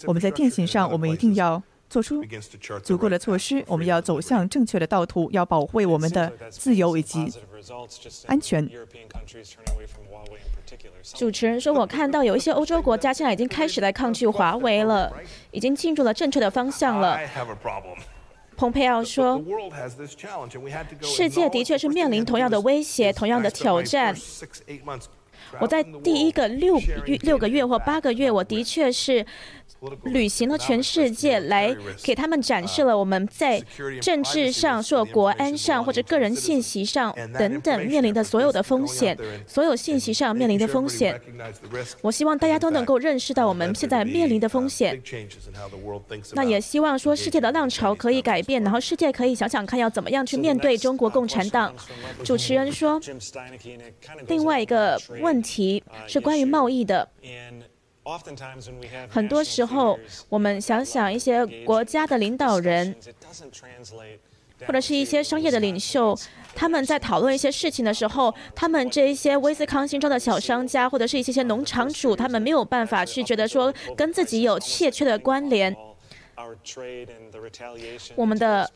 [0.06, 1.62] 我们在电信上，我们一定要
[1.92, 2.24] 做出
[2.82, 7.30] 足够的措施，我们要走向正确的道途，要保护我们的自由以及
[8.26, 8.66] 安全。
[11.12, 15.12] 主持人说：“我看到有一些欧洲国家现在已经开始来抗拒华为了，
[15.50, 17.20] 已经进入了正确的方向了。”
[18.56, 19.42] 蓬佩奥说
[21.02, 24.16] ：“世界的确是面临同样的威胁，同样的挑战。
[25.60, 26.78] 我在第一个六
[27.22, 29.24] 六个月或八个月，我的确是。”
[30.04, 33.60] 旅行了全世界，来给他们展示了我们在
[34.00, 41.20] 政治上、说国安上或者个人信息上等等面临的所有的风险，所有信息上面临的风险。
[42.00, 45.02] 我希望大家都能够认识到我们现在面临的风险。
[46.34, 51.74] 那也希望说世界的浪潮可以改变，然后世界可以想想看要怎么样去面对中国共产党。
[52.22, 53.00] 主持人说，
[54.28, 57.08] 另外一个问题是关于贸易的。
[59.08, 62.96] 很多时候，我们想想一些国家的领导人，
[64.66, 66.18] 或者是一些商业的领袖，
[66.54, 75.76] 他们在讨论一些事情的时候，他们这一些威斯康星州的小商家，或者是一些些农场主，他们没有办法去觉得说跟自己有切缺的关联。
[78.16, 78.70] 我们的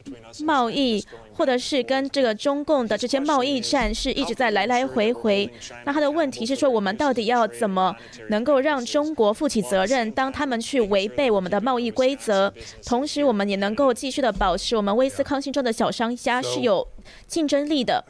[0.44, 5.50] 贸易，或者是跟这个中共的这些贸易战，是一直在来来回回。
[5.84, 7.94] 那他的问题是说，我们到底要怎么
[8.28, 10.10] 能够让中国负起责任？
[10.12, 12.52] 当他们去违背我们的贸易规则，
[12.84, 16.86] 同时我们也能够继续的保持我们威斯康星州的小商家是有
[17.26, 18.04] 竞争力的。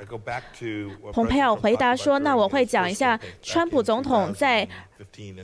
[1.12, 4.68] 蓬佩奥回答说：“那我会讲一下川普总统在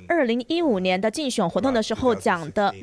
[0.08, 2.74] 二零一五年的竞选活动的时候讲的。”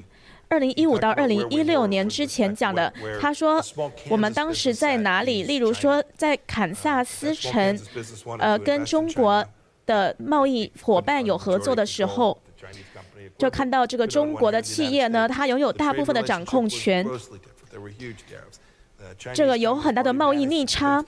[0.49, 2.91] 二零一五到二零一六年之前讲的。
[3.21, 3.63] 他说，
[4.09, 5.43] 我们当时在哪里？
[5.43, 7.79] 例如说，在堪萨斯城，
[8.39, 9.45] 呃，跟中国
[9.85, 12.41] 的贸易伙伴有合作的时候，
[13.37, 17.05] 就看到这个中国的企业呢，它拥有大部分的掌控权。
[19.33, 21.03] 这个有很大的贸易逆差。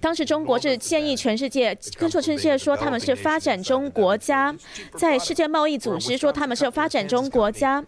[0.00, 4.54] 当时中国是建议全世界，跟全世界说他们是发展中国家，
[4.94, 7.84] 在世界贸易组织说他们是发展中国家。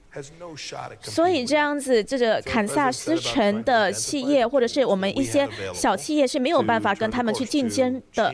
[1.03, 8.33] 所以这样子，这个堪萨斯城的企业或者是我们一些小企业是没有办法跟他们去竞争的。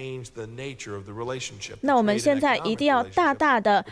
[1.80, 3.84] 那我们现在一定要大大的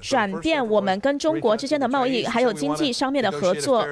[0.00, 3.84] 转变我们跟中国之间的贸易还有经济上面的合作。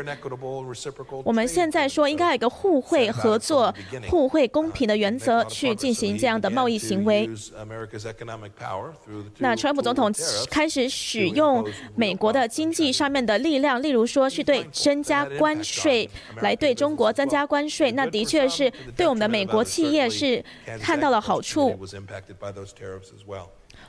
[1.24, 3.74] 我们现在说应该有一个互惠合作、
[4.08, 7.28] 互惠公平的原则去进行这样的贸易行为。
[9.38, 10.12] 那川普总统
[10.50, 11.64] 开始使用
[11.94, 16.08] 美国的经济上面的力量，例如说是对增加关税
[16.40, 20.44] 来对中国增加关税，那的确是对我们的美国企业是
[20.80, 21.78] 看到了好处。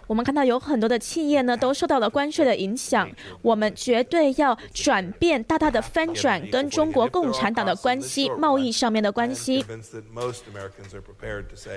[0.08, 3.10] 我们看到有很多的企业呢，都受到了关税的影响。
[3.42, 9.64] 我们绝对要转变，大大的翻转跟中国共产党的关系，贸易上面的关系。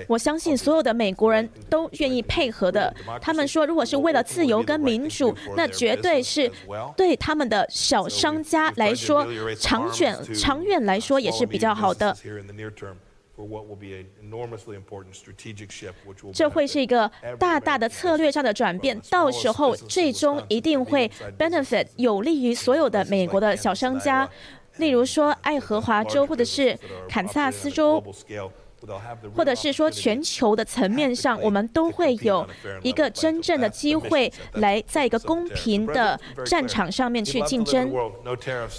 [0.09, 2.95] 我相信所有的美国人都愿意配合的。
[3.21, 6.51] 他们说，如果是为了自由跟民主，那绝对是
[6.97, 9.27] 对他们的小商家来说，
[9.59, 12.17] 长远长远来说也是比较好的。
[16.33, 24.29] 这会是一个大大的策略上的转变，到时候最终一定会 benefit 有利于所有的美国的小商家，
[24.79, 26.79] 例如说爱荷华州或者是
[27.09, 28.03] 堪萨斯州。
[29.35, 32.47] 或者是说，全球的层面上，我们都会有
[32.83, 37.93] 一个真正的机会，来在一个公平的战场上面去竞争。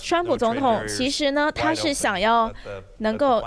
[0.01, 2.51] 川普总统其实呢，他是想要
[2.99, 3.43] 能够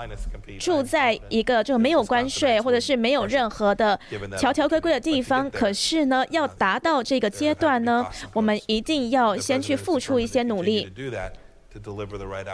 [0.59, 3.99] 住在一个就没有关税，或者是没有任何的
[4.37, 5.49] 条条规规的地方。
[5.49, 10.91] 可是呢，要达到这个阶段呢，我们一定要先去付出一些努力。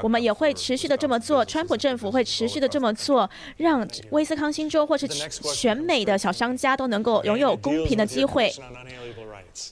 [0.03, 8.53] 我们也会持续的这么做，川普政府会持续的这么做，让威斯康星州或是全美的小商家都能够拥有公平的机会。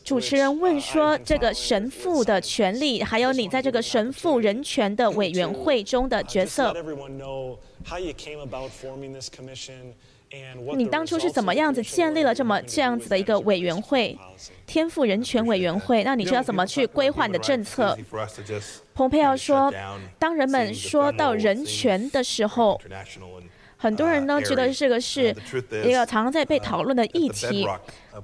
[0.04, 6.74] 主持人问说：“这个神父的权利，还有你在这个神父人权的委员会中的角色。”
[10.76, 14.18] 你当初是怎么样子建立了这么这样子的一个委员会，
[14.66, 16.04] 天赋人权委员会？
[16.04, 17.98] 那你就要怎么去规划你的政策？
[18.94, 19.74] 蓬佩奥说，
[20.18, 22.80] 当人们说到人权的时候。
[23.78, 25.36] 很多人呢觉得这个是
[25.84, 27.68] 一个常常在被讨论的议题，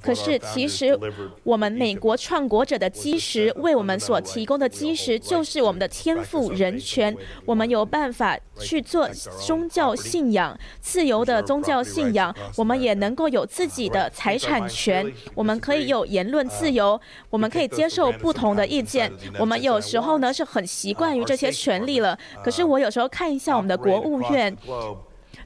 [0.02, 0.98] 可是其实
[1.44, 9.08] 我们美国创国者的基石为我们所提供的基石就是我们的天赋人权，我们有办法去做
[9.46, 17.00] 宗教信仰，自由的宗教信仰，我们也能够有自己的财产权，我们可以有言论自由，
[17.30, 24.58] 我们可以接受不同的意见，我们有时候呢是很习惯于这些权利了，可是我有时候看一下我们的国务院。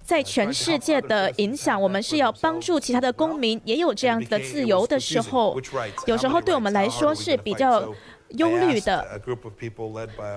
[0.05, 5.59] 在全世界的影响，我们是要帮助其他的公民也有这样子的自由的时候，
[6.05, 7.91] 有时候对我们来说是比较
[8.29, 9.19] 忧虑的。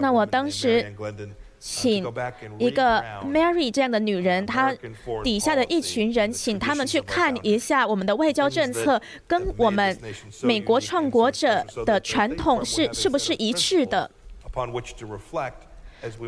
[0.00, 0.94] 那我当时
[1.58, 2.02] 请
[2.58, 4.74] 一个 Mary 这样的女人，她
[5.22, 9.98] 底下的一群人，请他们去看一下我们的外交政策跟我们
[10.42, 14.10] 美国创国者的传统是是不是一致的。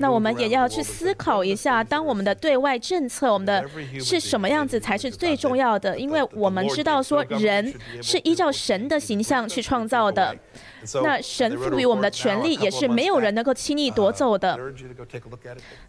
[0.01, 3.64] 那我们也要去思考一下，当我们的对外政策，我们的
[4.01, 5.99] 是什么样子才是最重要的？
[5.99, 10.37] 因为我们知道说，人是依照神的形象去创造的，
[11.05, 14.59] 那神赋予我们的权利也是没有人能够轻易夺走的。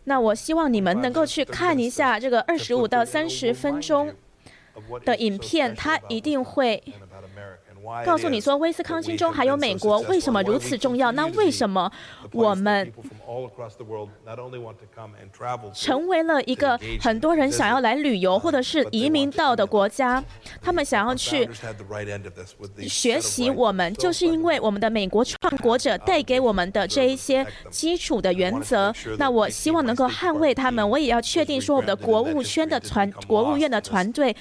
[0.04, 4.14] 那我希望你们能够去看一下这个二十五到三十分钟
[5.04, 6.84] 的影片，它一定会。
[8.06, 11.12] 告诉你说，威斯康星州还有美国为什么如此重要？
[11.12, 11.92] 那为什么
[12.32, 12.92] 我们
[15.74, 20.24] 成为了一个很多人想要来旅游或者是移民到的国家？
[20.62, 21.50] 他们想要去
[22.88, 28.94] 学习我们，就是因为我们的美国创国者带给我们的这一些基础的原则。
[29.18, 34.36] 那我希望能够捍卫他们，我也要确定说，我们的国务圈的团、国务院的团队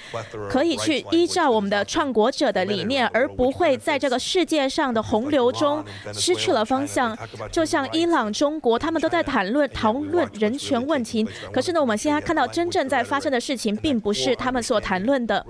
[0.49, 7.17] 可以去依照我们的创国者的理念，而不会在这个世界上的洪流中失去了方向。
[7.51, 15.45] 就像伊朗、中国，他们都在谈论讨论人权问题，可是呢，我们现在看到真正在发生的事情，并不是他们所谈论的。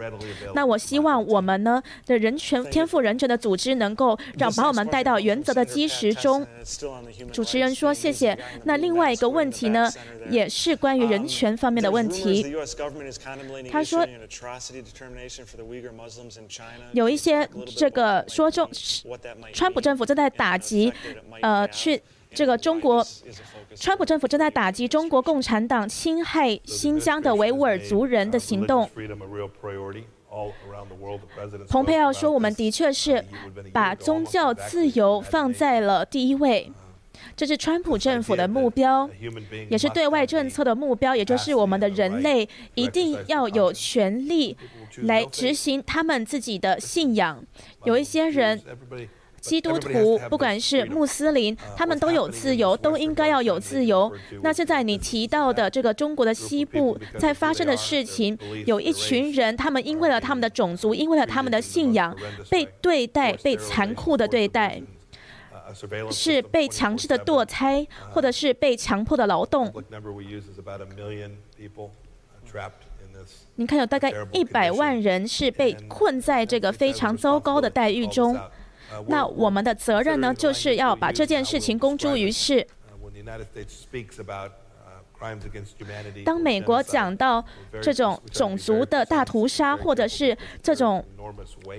[0.54, 6.46] 那我希望我们呢的人权、天赋人权的组织，能够让把我们带到原则的基石中。
[7.32, 9.92] 主持人说：“谢谢。”那另外一个问题呢，
[10.30, 12.54] 也是关于人权方面的问题。
[13.72, 14.06] 他说
[16.94, 18.70] ：“有一些这个说中，
[19.54, 20.92] 川普政府正在打击，
[21.42, 22.02] 呃，去
[22.34, 23.06] 这个中国，
[23.76, 28.90] 川普政府正在打击中国共产党侵害新疆的维吾尔族人的行动。”
[31.68, 33.26] 蓬佩奥说：“我们的确是
[33.74, 36.72] 把宗教自由放在了第一位。”
[37.36, 39.10] 这是川普政府的目标，
[39.70, 44.56] 也是对外政策的目标，也就是我们的人类一定要有权利
[45.04, 47.44] 来执行他们自己的信仰。
[47.86, 48.62] 有一些人，
[49.40, 54.12] 基督徒，不管是穆斯林，他们都有自由，都应该要有自由。
[54.44, 62.16] 那现在你提到的这个中国的西部在发生的事情，有一群人，他们因为了他们的种族，因为了他们的信仰，
[62.52, 64.80] 被对待，被残酷的对待。
[66.12, 69.72] 是被强制的堕胎，或者是被强迫的劳动。
[73.56, 78.40] 你看，有大概一百万人是被困在这个非常糟糕的待遇中。
[79.08, 82.66] 那我们的责任呢，就是要把这件事情公诸于世。
[86.26, 87.44] 当美国讲到
[87.82, 91.06] 这种种族的大屠杀，或者是这种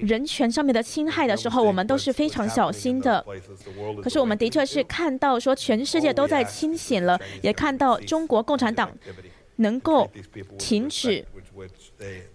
[0.00, 3.24] 人权上面的侵害的时候，我们都是非常小心的。
[4.02, 8.96] 可是我们的确是看到说，全世界都在清醒了，也看到中国共产党
[9.56, 10.08] 能够
[10.58, 11.24] 停止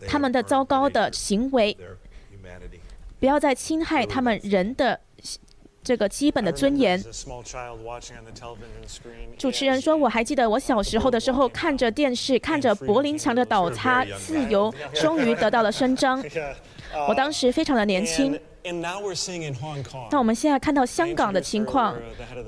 [0.08, 1.76] 他们的糟糕的行为，
[3.20, 5.00] 不要再侵害他们人的。
[5.88, 7.02] 这个基本的尊严。
[9.38, 16.22] 主持人说：“我还记得我小时候的时候，看着电视，看着柏林墙的倒塌，自由终于得到了伸张。
[17.08, 18.38] 我当时非常的年轻。
[20.12, 21.96] 那我们现在看到香港的情况，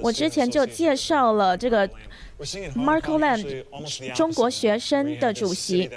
[0.01, 1.87] 我之前就介绍了这个
[2.75, 3.63] Marco Land
[4.13, 5.89] 中国学生的主席，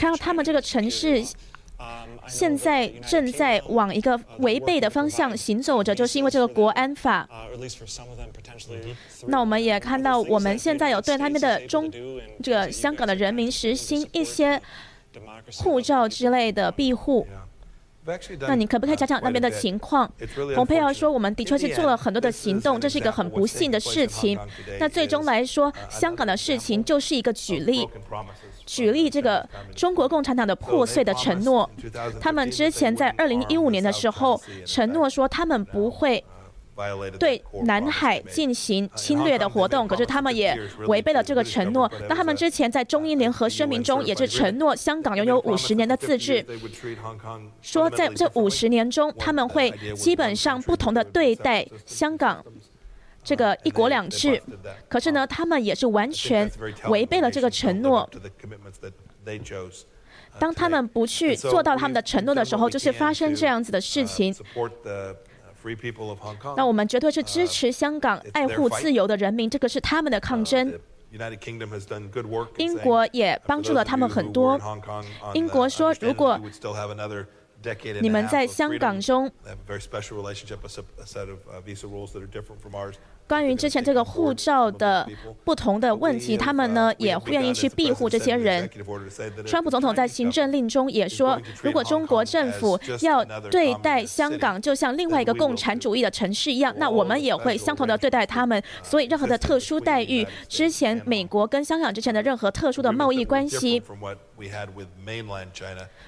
[0.00, 1.24] 看到他们这个城市。”
[2.26, 7.28] 现在正在往一个违背的方向行走着，就是因为这个国安法。
[9.26, 11.90] 那我们也看到，我们现在有对他们的中
[12.42, 14.60] 这个香港的人民实行一些
[15.58, 17.26] 护照之类的庇护。
[18.46, 20.10] 那你可不可以讲讲那边的情况？
[20.54, 24.38] 蓬佩奥说，我们的确是做了很多的行动，这是一个很不幸的事情。
[24.80, 27.88] 那最终来说，香港的事情就是一个举例。
[28.66, 31.68] 举例这个中国共产党的破碎的承诺，
[32.20, 36.22] 他们之前在二零一五年的时候承诺说他们不会
[37.18, 41.90] 对南海进行侵略的活动，可是他们也违背了这个承诺。
[42.08, 46.44] 那他们之前在中英联合声明中也是承诺香港拥有五十年的自治，
[47.60, 52.44] 说在这五十年中他们会基本上不同的对待香港。
[53.24, 54.40] 这个一国两制，
[54.88, 56.50] 可是呢，他们也是完全
[56.88, 58.08] 违背了这个承诺。
[60.38, 64.34] 当他们不去做到他们的承诺的时候，就是发生这样子的事情。
[66.56, 70.78] 那我们绝对是支持香港、爱护自由的人民，这个是他们的抗争。
[72.58, 74.60] 英国也帮助了他们很多。
[75.34, 76.38] 英国说，如果
[78.00, 79.30] 你们在香港中。
[83.28, 85.06] 关于之前这个护照的
[85.44, 88.68] 不同的问题，他们呢也愿意去庇护这些人。
[89.46, 98.62] 川普总统在行政令中也说，如果中国政府要对待香港就像另外一个共产主义的城市一样，那我们也会相同的对待他们。
[98.82, 103.82] 所以，任何的特殊待遇， 之前美国跟香港之前的任何特殊的贸易关系，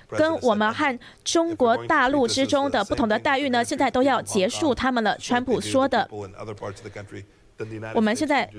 [0.09, 5.17] 跟我们和中国大陆之中的不同的待遇呢，现在都要结束他们了。
[5.19, 6.09] 川普说的。
[7.95, 8.51] 我们现在，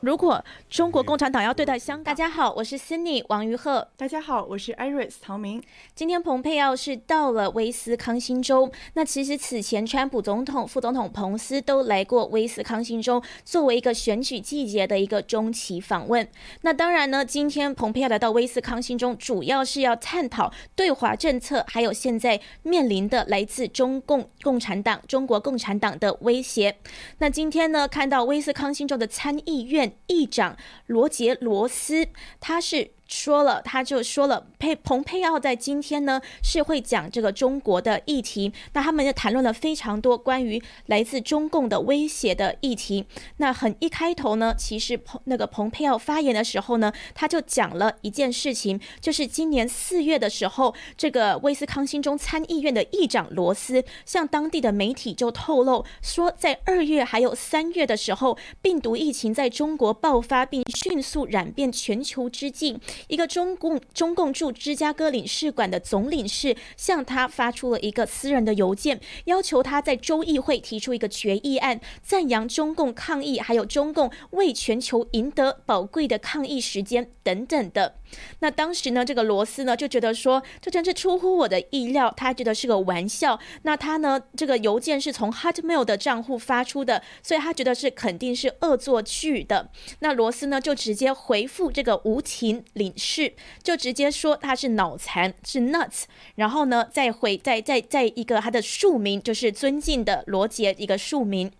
[0.00, 3.86] 如果中国共产党要对待香港，大家好，我是 Cindy 王于鹤。
[3.94, 5.62] 大家好，我是 Iris 曹明。
[5.94, 8.72] 今天蓬佩奥是到了威斯康星州。
[8.94, 16.26] 那其实此前川普总统、副总统彭斯都来过威斯康星州，作为一个选举季节的一个中期访问。
[16.62, 26.78] 那当然呢，今天蓬佩奥来到威斯康星州，主要是要探讨对华政策，还有现在面临的来自中共共产党、中国共产党的威胁。
[27.18, 28.21] 那今天呢，看到。
[28.24, 30.56] 威斯康星州的参议院议长
[30.86, 32.08] 罗杰罗斯，
[32.40, 38.50] 他是说了，他就说了，佩蓬佩奥在今天呢是会讲这个中国的议题。
[38.72, 43.04] 那他们也谈论了非常多关于来自中共的威胁的议题。
[43.36, 62.80] 那很一开头呢，其实蓬那个蓬佩奥发言的时候呢，他就讲了一件事情，就是今年四月的时候，这个威斯康星州参议院的议长罗斯向当地的媒体就透露说，在二月还有三月的时候，病毒疫情在中国爆发并迅速染遍全球之际。
[63.08, 77.96] 一个中共中共驻芝加哥领事馆的总领事向他发出了一个私人的邮件，要求他在州议会提出一个决议案，赞扬中共抗议，还有中共为全球赢得宝贵的抗议时间等等的。
[78.40, 83.38] 那当时呢，这个罗斯呢就觉得说，这真是出乎我的意料，他觉得是个玩笑。
[83.62, 89.70] 那他呢，这个邮件是从 Hotmail 的账户发出的，所以他觉得是肯定是恶作剧的。
[90.00, 93.32] 那罗斯呢就直接回复这个无情领是，
[93.62, 96.04] 就直接说他是脑残，是 nuts。
[96.36, 101.50] 然后呢，再回再再再一个他的庶民，就是尊敬的罗杰一个庶民。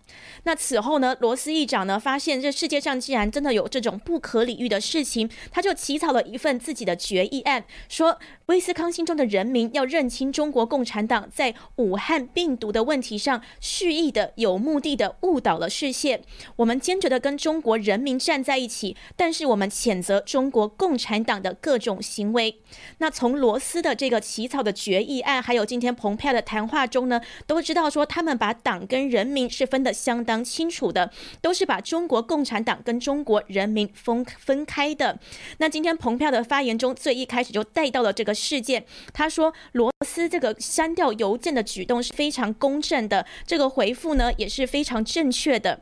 [0.43, 16.21] 那此后呢，罗斯议长呢发现这世界上竟然真的有这种不可理喻的事情，他就起草了一份自己的决议案，说威斯康星中的人民要认清中国共产党在武汉病毒的问题上蓄意的、有目的的误导了视线。
[16.57, 22.59] 我们坚决的跟中国人民站在一起，但是我们谴责中国共产党的各种行为。
[22.97, 31.11] 那从罗斯的这个起草的决议案，还有今天蓬佩奥的谈话中呢，都知道说他们把党跟人民是分得相当清楚的，
[31.41, 35.19] 都是把中国共产党跟中国人民分分开的。
[35.57, 38.85] 那今天蓬佩奥的发言中，最一开始就带到了这个事件。
[39.13, 45.81] 他说，罗斯这个删掉邮件的举动是非常公正的，这个回复呢也是非常正确的。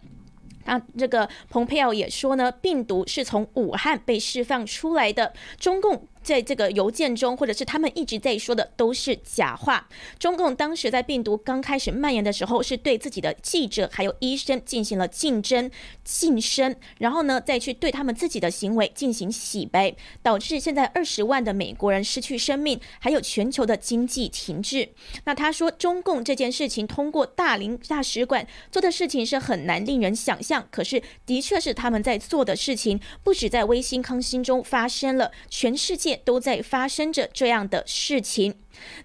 [0.66, 6.08] 那这个蓬佩奥也说呢，病毒是从武汉被释放出来的，中共。
[6.24, 9.88] 在这个邮件中，或者是他们一直在说的都是假话。
[10.20, 15.70] 中共当时在病毒刚开始蔓延的时候，是对自己的记者还有医生进行了竞争、
[16.04, 24.90] 晋升，然后呢再去对他们自己的行为进行洗白，导致现在二十万的美国人失去生命，还有全球的经济停滞。
[25.26, 36.11] 那他说，中共这件事情通过大林大使馆做的事情是很难令人想象，可是的确是他们在做的事情，不止在微星康心中发生了，全世界。
[36.16, 38.56] 都在发生着这样的事情。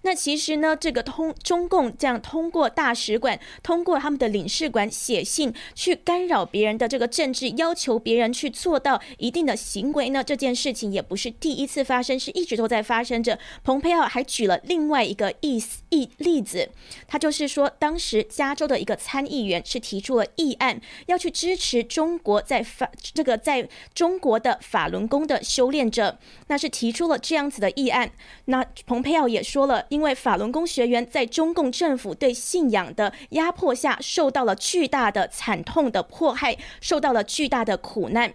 [0.02, 13.38] 那其实呢，这个通中共这样通过大使馆、通过他们的领事馆写信去干扰别人的这个政治，要求别人去做到一定的行为呢，这件事情也不是第一次发生，是一直都在发生着。
[13.64, 16.70] 蓬佩奥还举了另外一个意意例子，
[17.06, 28.10] 他就是说，当时加州的一个参议员是提出了议案，要去支持中国在法这个在中国的法轮功的修炼者，那是提出了这样子的议案。
[28.46, 29.55] 那蓬佩奥也说。
[29.56, 38.34] 说了，因为法轮功学员在中共政府对信仰的压迫下，受到了巨大的惨痛的迫害，受到了巨大的苦难。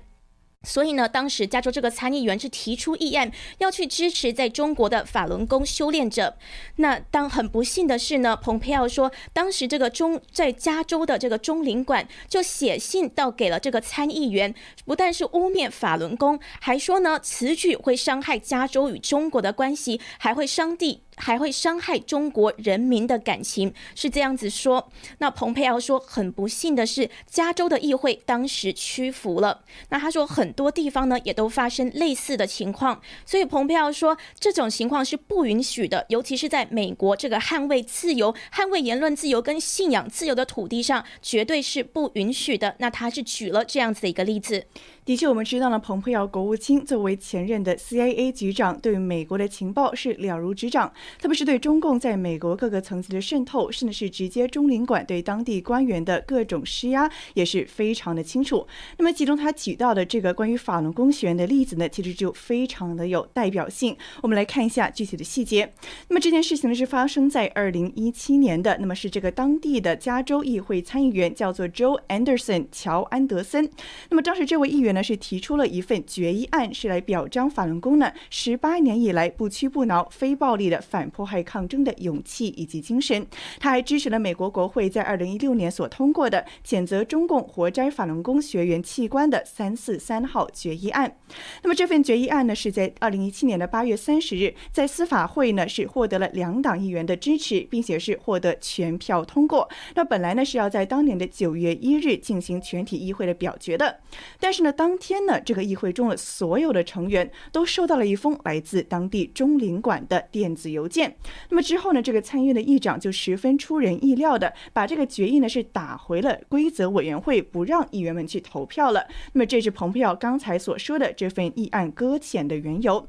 [0.63, 6.37] 所以呢，当时加州这个参议员是提出议案，要去支持在中国的法轮功修炼者。
[6.75, 14.53] 那当很不幸的是呢，蓬佩奥说，当时这个中在加州的这个中领馆就写信到给了这个参议员，
[14.85, 21.01] 不但是污蔑法轮功，还说呢此举会伤害加州与中国的关系，还会伤地。
[21.17, 24.89] 还会伤害中国人民的感情，是这样子说。
[25.19, 29.63] 那蓬佩奥说，很不幸的是，加州的议会当时屈服了。
[29.89, 33.01] 那他说，很多地方呢也都发生类似的情况。
[33.25, 42.75] 所以蓬佩奥说，这种情况是不允许的，尤其是在美国这个捍卫自由、捍卫言论自由跟信仰自由的土地上，绝对是不允许的。
[42.79, 44.65] 那他是举了这样子的一个例子。
[45.03, 58.67] 的确，我们知道了，蓬佩奥国务卿作为前任的 CIA 局长，对美国的情报是了如指掌，特别是对中共在美国各个层级的渗透，甚至是直接中领馆对当地官员的各种施压，也是非常的清楚。
[58.99, 63.97] 那么，其中他举到的这个关于法轮功学员的例子呢，其实就非常的有代表性。
[64.21, 65.73] 我们来看一下具体的细节。
[66.09, 73.67] 那么这件事情呢，是发生在二零一七年的，那么是这个当地的加州议会参议员叫做 Joe Anderson 乔安德森。
[74.11, 74.90] 那么当时这位议员。
[74.93, 83.25] 呢是提出了一份决议案，是来表彰法轮功呢十八年以来不屈不挠、非暴力的反迫害抗争的勇气以及精神。
[83.59, 91.15] 他还支持了美国国会在二零一六年所通过的谴责中共活摘法轮功学员器官的三四三号决议案。
[91.61, 99.69] 那么这份决议案呢是在二零一七年的八月三十日在司法会呢是获得了两党议员的支持，并且是获得全票通过。
[99.95, 103.99] 那本来呢是要在当年的九月一日进行全体议会的表决的，
[104.39, 104.73] 但是呢。
[104.81, 111.15] 当天呢，这个议会中的所有的成员都收到了一封来自当地中领馆的电子邮件。
[111.49, 119.05] 那么之后呢，这个参议院的议长就十分出人意料的把这个决议呢是打回了规则委员会，不让议员们去投票了。
[119.33, 123.07] 那么这是蓬佩奥刚才所说的这份议案搁浅的缘由。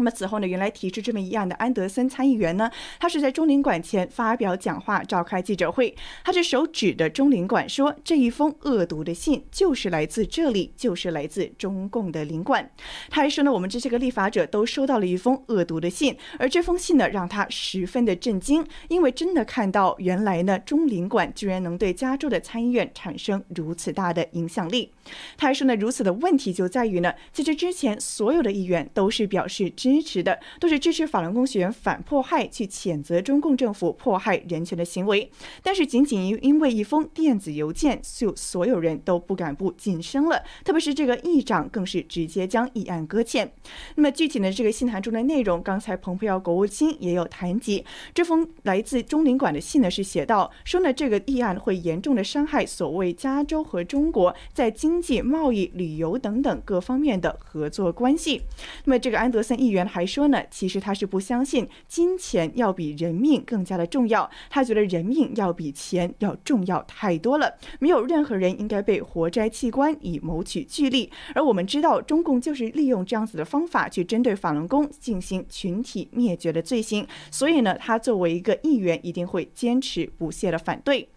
[0.00, 2.70] 那么此后呢，原来提出这么议案的安德森参议员呢，
[3.00, 5.92] 他是在中领馆前发表讲话，召开记者会，
[6.24, 12.70] 他是手指的中领馆说，这一封恶毒的信就是来自这里，就是来自中共的领馆。
[13.10, 24.92] 他还说呢，我们这些个立法者都收到了一封恶毒的信，而这封信呢，让他十分的震惊，因为真的看到原来呢，中领馆居然能对加州的参议院产生如此大的影响力。
[25.36, 29.68] 他还说呢，如此的问题就在于呢，在这之前，所有的议员都是表示。
[29.94, 35.30] 支持的都是支持法轮功学员反迫害，去谴责中共政府迫害人权的行为。
[35.62, 40.42] 但是仅仅因因为一封电子邮件，就所有人都不敢不晋升了。
[40.64, 43.50] 特别是这个议长，更是直接将议案搁浅。
[43.94, 47.84] 那么具体的这个信函中的内容，刚才蓬佩奥国务卿也有谈及。
[48.12, 58.42] 这封来自中领馆的信呢，是写到说呢，这个议案会严重的伤害所谓加州和中国在经济、贸易、旅游等等各方面的合作关系。
[58.84, 59.77] 那么这个安德森议员。
[59.86, 67.54] 还说呢，其实他是不相信金钱要比人命更加的重要，他觉得人命要比钱要重要太多了。
[67.78, 81.08] 没有任何人应该被活摘器官以谋取巨利，而我们知道中共就是利用这样子的方法去针对法轮功进行群体灭绝的罪行，所以呢，他作为一个议员一定会坚持不懈的反对。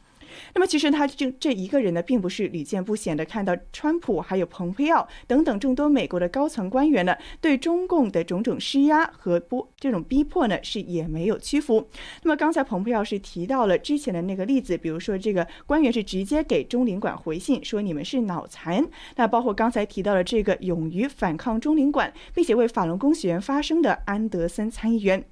[0.54, 3.26] 那么其实他这这一个人呢，并不是屡见不鲜的。
[3.26, 11.88] 看到川普还有蓬佩奥等等众多美国的高层官员呢，对中共的种种施压和不这种逼迫呢，是也没有屈服。
[12.24, 18.88] 那么刚才蓬佩奥是提到了之前的那个例子，比如说这个官员是直接给中领馆回信说你们是脑残。
[19.16, 25.24] 那包括刚才提到了这个勇于反抗中领馆，并且为法轮功学员发声的安德森参议员。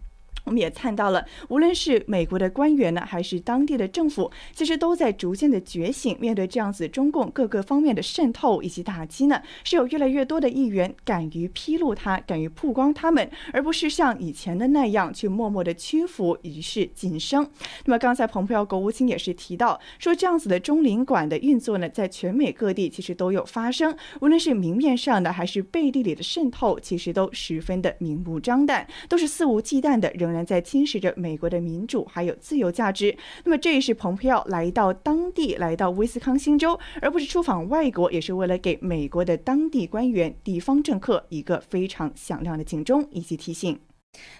[0.45, 6.17] 我们也看到了，无论是美国的官员呢，还是当地的政府，其实都在逐渐的觉醒。
[6.19, 17.45] 面对这样子中共各个方面的渗透以及打击呢，是有越来越多的议员敢于披露他，敢于曝光他们，而不是像以前的那样去默默的屈服，于是晋升。
[17.85, 30.29] 那么刚才蓬佩奥国务卿也是提到说，这样子的中领馆的运作呢，在全美各地其实都有发生，无论是明面上的还是背地里的渗透，其实都十分的明目张胆，都是肆无忌惮的仍。
[30.29, 33.15] 然在侵蚀着美国的民主还有自由价值。
[33.43, 43.79] 那么，这也是蓬佩奥来到当地，来到威斯康星州，而不是出访外国，也是为了给美国的当地官员、地方政客一个非常响亮的警钟以及提醒。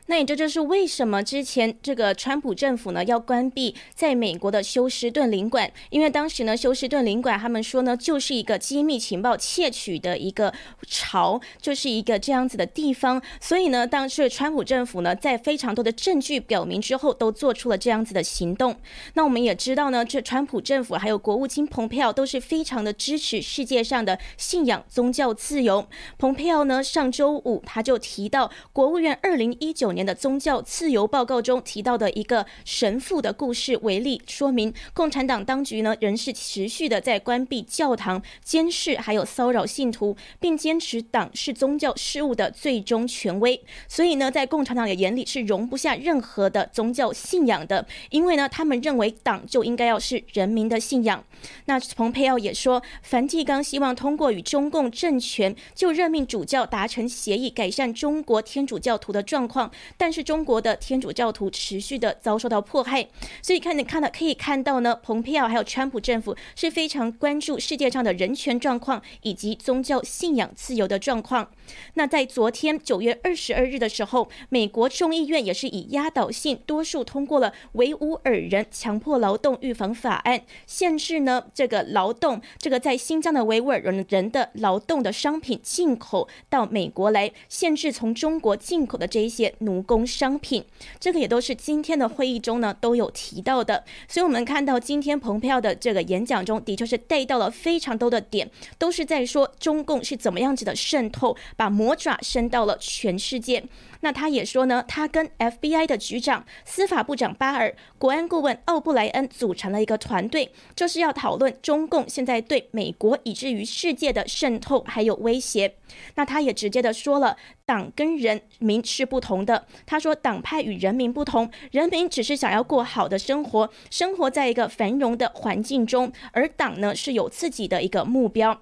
[0.07, 10.51] 那也这就是为什么之前这个川普政府呢要关闭在美国的休斯顿领馆，因为当时呢休斯顿领馆他们说呢就是一个机密情报窃取的一个
[10.87, 18.75] 巢，就是一个这样子的地方，所以呢当时川普政府呢在非常多的证据表明之后，都做出了这样子的行动。
[19.13, 25.85] 那我们也知道呢，这川普政府还有国务卿蓬佩奥都是非常的支持世界上的信仰宗教自由。
[26.17, 29.55] 蓬佩奥呢上周五他就提到国务院二零。
[29.59, 43.61] 一九年的宗教自由报告中提到的一个神父的故事为例，说明共产党当局呢仍是持续的在关闭教堂、监视还有骚扰信徒，并坚持党是宗教事务的最终权威。
[43.87, 51.21] 所以呢，在共产党的眼里是容不下任何的宗教信仰的，因为呢，他们认为党就应该要是人民的信仰。
[51.65, 59.48] 那蓬佩奥也说，梵蒂冈希望通过与中共政权就任命主教达成协议，改善中国天主教徒的状。
[59.49, 63.09] 况，但是中国的天主教徒持续的遭受到迫害，
[63.41, 71.49] 所以看你看到可以看到呢，蓬佩奥还有川普政府是非常关注世界上的人权状况以及宗教信仰自由的状况。
[71.95, 89.38] 那在昨天九月二十二日的时候，美国众议院也是以压倒性多数通过了维吾尔人强迫劳动预防法案，限制呢这个劳动这个在新疆的维吾尔人人的劳动的商品进口到美国来，限制从中国进口的这一些。
[89.39, 90.63] 些奴工商品，
[90.99, 93.83] 这个也都是今天的会议中呢都有提到的。
[94.07, 103.63] 所以，我们看到今天蓬佩奥的这个演讲中，的确是带到了非常多的点，都是在说中共是怎么样子的渗透，把魔爪伸到了全世界。
[104.01, 115.75] 那他也说呢，他跟 FBI 的局长、司法部长巴尔、国安顾问奥布莱恩组成了一个团队，就是要讨论中共现在对美国以至于世界的渗透还有威胁。
[116.15, 117.35] 那他也直接的说了，
[117.65, 119.65] 党跟人民是不同的。
[119.85, 128.61] 他说，党派与人民不同，人民只是想要过好的生活，生活在一个繁荣的环境中，而党呢是有自己的一个目标。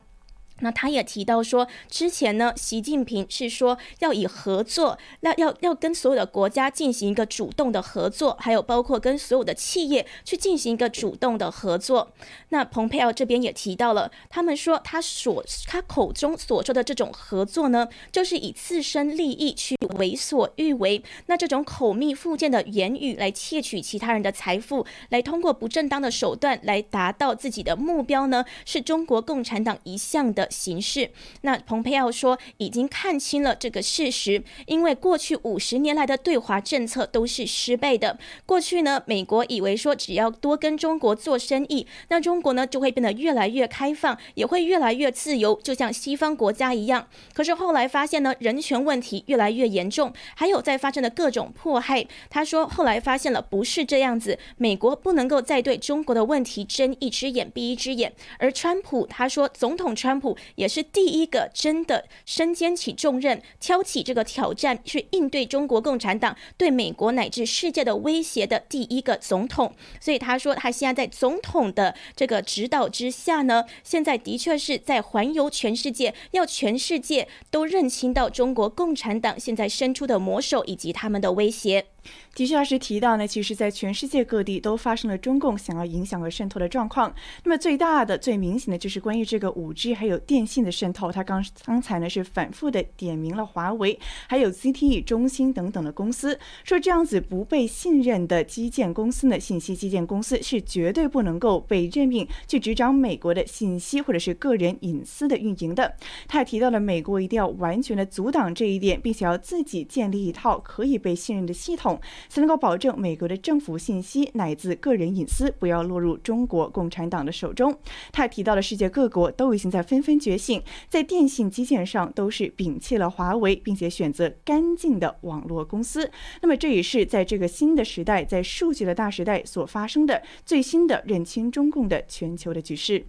[0.61, 12.11] 那他也提到说，之前呢，习近平是说要以合作，那要要跟所有的国家进行一个主动的合作，还有包括跟所有的企业去进行一个主动的合作。
[12.49, 21.03] 那蓬佩奥这边也提到了，他们说他所他口中所说的这种合作呢，就是以自身利益去为所欲为。
[21.27, 30.46] 那这种口蜜腹剑的言语来窃取其他人的财富，来通过不正当的手段来达到自己的目标呢，是中国共产党一向的。
[30.49, 31.09] 形式，
[31.41, 38.17] 那蓬佩奥说已经看清了这个事实，因为过去五十年来的对华政策都是失败的。
[38.45, 47.07] 过去呢，美国以为说只要多跟中国做生意，那中国呢就会变得越来越开放，也会越来越自由，就像西方国家一样。
[47.33, 52.05] 可是后来发现呢，人权问题越来越严重，还有在发生的各种迫害。
[52.29, 58.13] 他说后来发现了不是这样子，美国不能够再对中国的问题睁一只眼闭一只眼。
[58.39, 60.36] 而川普他说，总统川普。
[60.55, 69.73] 也是第一个真的身兼起重任、挑起这个挑战，去应对中国共产党对美国乃至世界的威胁的第一个总统。
[69.99, 81.87] 所以他说，他现在在总统的这个指导之下呢，现在的确是在环游全世界，要全世界都认清到中国共产党现在伸出的魔手以及他们的威胁。
[82.35, 87.11] 的确，老师提到呢，其实，在全世界各地都发生了中共想要影响和渗透的状况。
[87.43, 91.11] 那么，最大的、最明显的就是关于这个五 G 还有电信的渗透。
[91.11, 105.95] 他刚刚才呢是反复的点名了华为、还有 CTE、中兴等等的公司，说这样子不被信任的基建公司呢，信息基建公司是绝对不能够被任命去执掌美国的信息或者是个人隐私的运营的。
[106.27, 111.96] 他也提到了美国一定要完全的阻挡这一点，并且要自己建立一套可以被信任的系统。
[112.29, 117.77] 才能够保证美国的政府信息乃至个人隐私不要落入中国共产党的手中。
[118.11, 126.09] 他还提到了世界各国都已经在纷纷觉醒，在电信基建上都是摒弃了华为，并且选择干净的网络公司。
[126.41, 133.05] 那么这也是在这个新的时代，在数据的大时代所发生的最新的认清中共的全球的局势。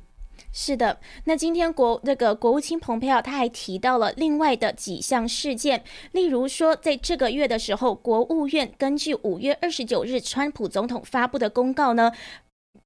[0.53, 12.13] 是的，那今天国那个国务卿蓬佩奥他还提到了另外的几项事件，例如说，在这个月的时候，国务院根据五月二十九日川普总统发布的公告呢。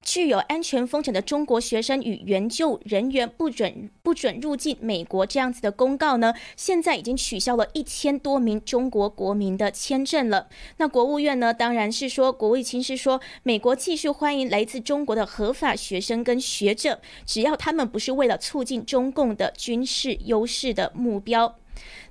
[0.03, 10.49] 具有安全风险的中国学生与援救人员不准不准入境美国这样子的公告呢，现在已经取消了一千多名中国国民的签证了。
[10.79, 21.57] 那国务院呢，当然是说，国务卿是说，美国继续欢迎来自中国的合法学生跟学者，只要他们不是为了促进中共的军事优势的目标。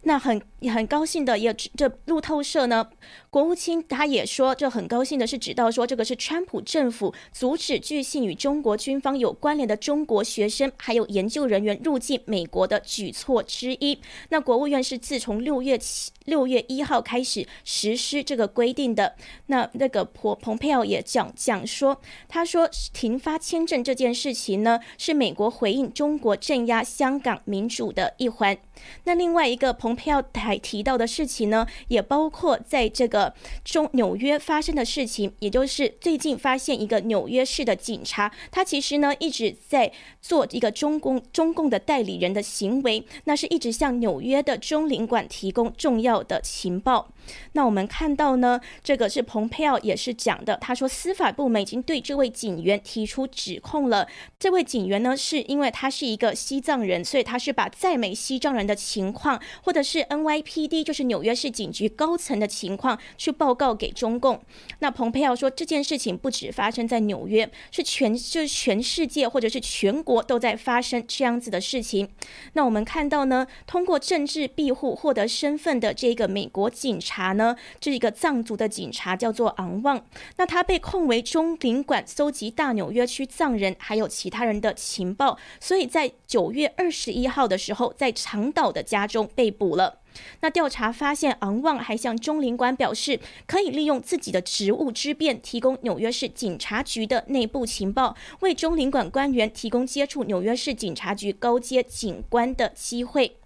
[0.04, 0.42] 那很
[0.74, 2.88] 很高兴的，也这路透社呢，
[3.30, 14.00] 国务卿他也说，这很高兴的是，指到说这个是川普政府阻止据信与中国军方有关联的中国学生还有研究人员入境美国的举措之一。
[14.30, 19.16] 那国务院是自从六月七六月一号开始实施这个规定的。
[19.48, 28.58] 那那个彭蓬佩奥也讲讲说，他说停发签证这件事情呢，是美国回应中国镇压香港民主的一环。
[29.04, 33.34] 那另外一个蓬佩奥台提到的事情呢，也包括在这个
[33.66, 47.10] 中纽约发生的事情，也就是最近发现一个纽约市的警察，他其实呢一直在做一个中共中共的代理人的行为，那是一直向纽约的中领馆提供重要的情报。
[47.54, 54.08] 那我们看到呢，这个是蓬佩奥也是讲的，他说司法部门已经对这位警员提出指控了。
[54.40, 64.42] 这位警员呢，是因为他是一个西藏人，所以他是把在美西藏人的情况，或者是 NYPD 就是纽约市警局高层的情况去报告给中共。
[64.80, 72.10] 那蓬佩奥说这件事情不止发生在纽约，是全就是全世界或者是全国都在发生这样子的事情。
[72.54, 77.21] 那我们看到呢，通过政治庇护获得身份的这个美国警察。
[77.22, 80.04] 查呢，这一个藏族的警察叫做昂旺，
[80.38, 90.00] 那他被控为中领馆搜集大纽约区藏人还有其他人的情报，所以在九月二十一号的时候，在长岛的家中被捕了。
[90.42, 103.38] 那调查发现，昂旺还向中领馆表示，可以利用自己的职务之便，提供纽约市警察局的内部情报，为中领馆官员提供接触纽约市警察局高阶警官的机会。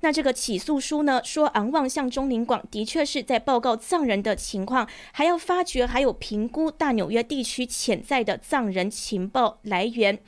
[0.00, 10.18] 那这个起诉书呢，说昂旺向中领馆的确是在报告藏人的情况，还要发掘还有评估大纽约地区潜在的藏人情报来源。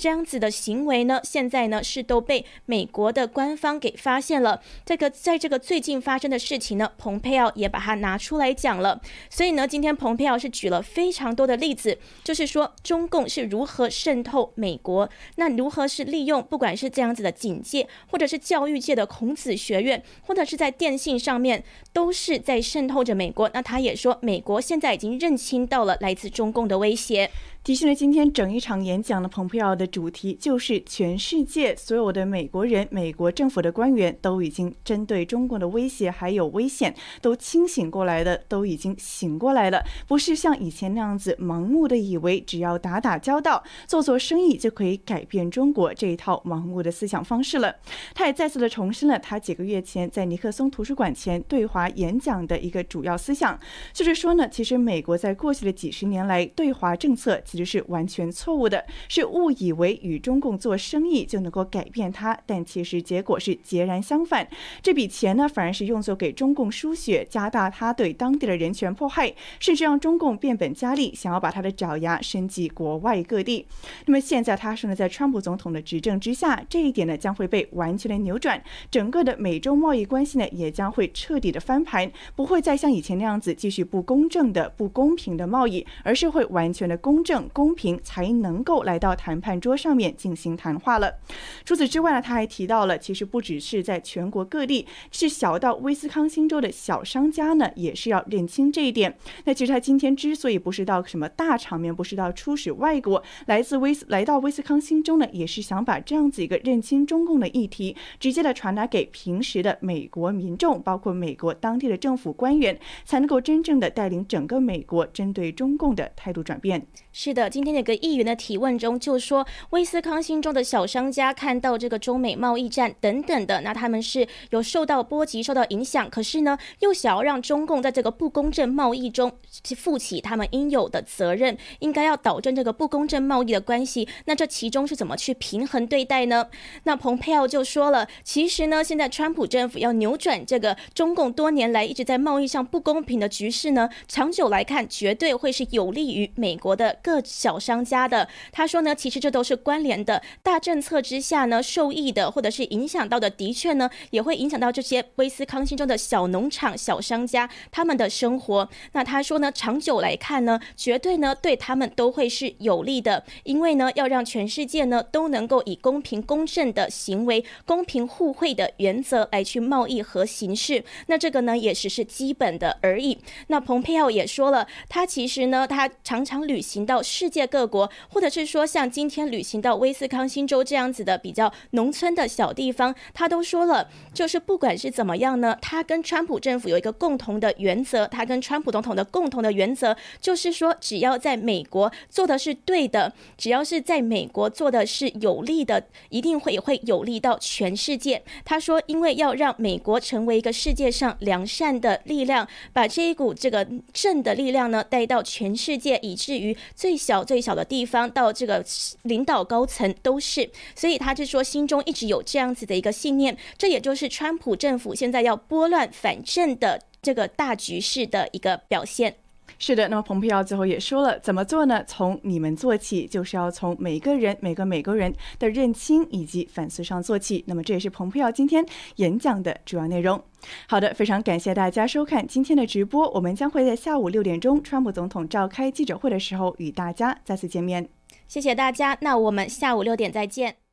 [0.00, 4.62] 这样子的行为呢，现在呢是都被美国的官方给发现了。
[4.86, 8.98] 这个在这个最近发生的事情呢，蓬佩奥也把它拿出来讲了。
[9.28, 23.50] 所以呢，今天蓬佩奥是举了非常多的例子，就是说中共是如何渗透美国，那如何是利用不管是这样子的警戒，或者是教育界的孔子学院，或者是在电信上面，都是在渗透着美国。
[23.52, 27.30] 那他也说，美国现在已经认清到了来自中共的威胁。
[27.62, 47.76] 提醒了今天整一场演讲的蓬佩奥的主题就是全世界所有的美国人、美国政府的官员都已经针对中国的威胁还有危险都清醒过来的，都已经醒过来了，不是像以前那样子盲目的以为只要打打交道、做做生意就可以改变中国这一套盲目的思想方式了。
[48.14, 53.60] 他也再次的重申了他几个月前在尼克松图书馆前对华演讲的一个主要思想，
[53.92, 57.38] 就是说呢，其实美国在过去的几十年来对华政策。
[57.50, 64.46] 其实是完全错误的，是误以为与中共做生意就能够改变它，但其实结果是截然相反。
[64.80, 73.66] 这笔钱呢，反而是用作给中共输血，加大他对当地的人权迫害，甚至让中共变本加厉，想要把他的爪牙伸进国外各地。
[74.06, 87.39] 那么现在他说呢，在川普总统的执政之下，这一点呢将会被完全的扭转，整个的美中贸易关系呢也将会彻底的翻盘，不会再像以前那样子继续不公正的、不公平的贸易，而是会完全的公正。
[87.48, 91.18] 公平才能够来到谈判桌上面进行谈话了。
[91.64, 99.16] 除此之外呢，他还提到了，其实不只是在全国各地，是小到威斯康星州的小商家呢，也是要认清这一点。
[99.44, 116.86] 那其实他今天之所以不是到什么大场面，不是到出使外国，来自威斯来到威斯康星州呢，也是想把这样子一个认清中共的议题，直接的传达给平时的美国民众，包括美国当地的政府官员，才能够真正的带领整个美国针对中共的态度转变。
[117.12, 129.30] 是是的，今天有个议员的提问中就说，威斯康星州的小商家看到这个中美贸易战等等的，那他们是有受到波及、受到影响，可是呢，又想要让中共在这个不公正贸易中
[129.62, 134.08] 去负起他们应有的责任，应该要导正这个不公正贸易的关系。
[134.24, 136.48] 那这其中是怎么去平衡对待呢？
[136.82, 146.80] 那蓬佩奥就说了，其实呢，现在川普政府要扭转这个中共多年来一直在贸易上不公平的局势呢，长久来看，绝对会是有利于美国的。
[147.02, 150.20] 各小商家的，他说呢，其实这都是关联的。
[150.42, 158.68] 大政策之下呢，受益的或者是影响到的，的确呢，也会影响到这些威斯康星中的小农场、小商家他们的生活。
[158.92, 170.84] 那他说呢，长久来看呢，绝对呢对他们都会是有利的，因为呢要让全世界呢都能够以公平公正的行为、公平互惠的原则来去贸易和行事。
[171.06, 173.16] 那这个呢也只是基本的而已。
[173.46, 176.80] 那蓬佩奥也说了，他其实呢他常常旅行。
[176.90, 198.22] 到世界各国，或者是说像今天旅行到威斯康星州这样子的比较农村的小地方，他都说了，就是不管是怎么样呢，他跟川普政府有一个共同的原则，他跟川普总统的共同的原则就是说，只要在美国做的是对的，只要是在美国做的是有利的，一定会也会有利到全世界。
[198.44, 206.56] 他说，因为要让美国成为一个世界上良善的力量，把这一股这个正的力量呢带到全世界，以至于。
[206.74, 208.62] 最小最小的地方到这个
[209.04, 219.16] 领导高层都是，所以他就说心中一直有这样子的一个信念，这也就是川普政府现在要拨乱反正的这个大局势的一个表现。
[219.58, 221.82] 是的，那么蓬佩奥最后也说了，怎么做呢？
[221.86, 227.44] 从你们做起，就是要从每个人、每个美国人的认清以及反思上做起。
[227.46, 228.64] 那么这也是蓬佩奥今天
[228.96, 230.22] 演讲的主要内容。
[230.66, 237.88] 好的，非常感谢大家收看今天的直播，我们将会在下午六点钟，川普总统召开记者会的时候与大家再次见面。
[238.26, 240.69] 谢谢大家，那我们下午六点再见。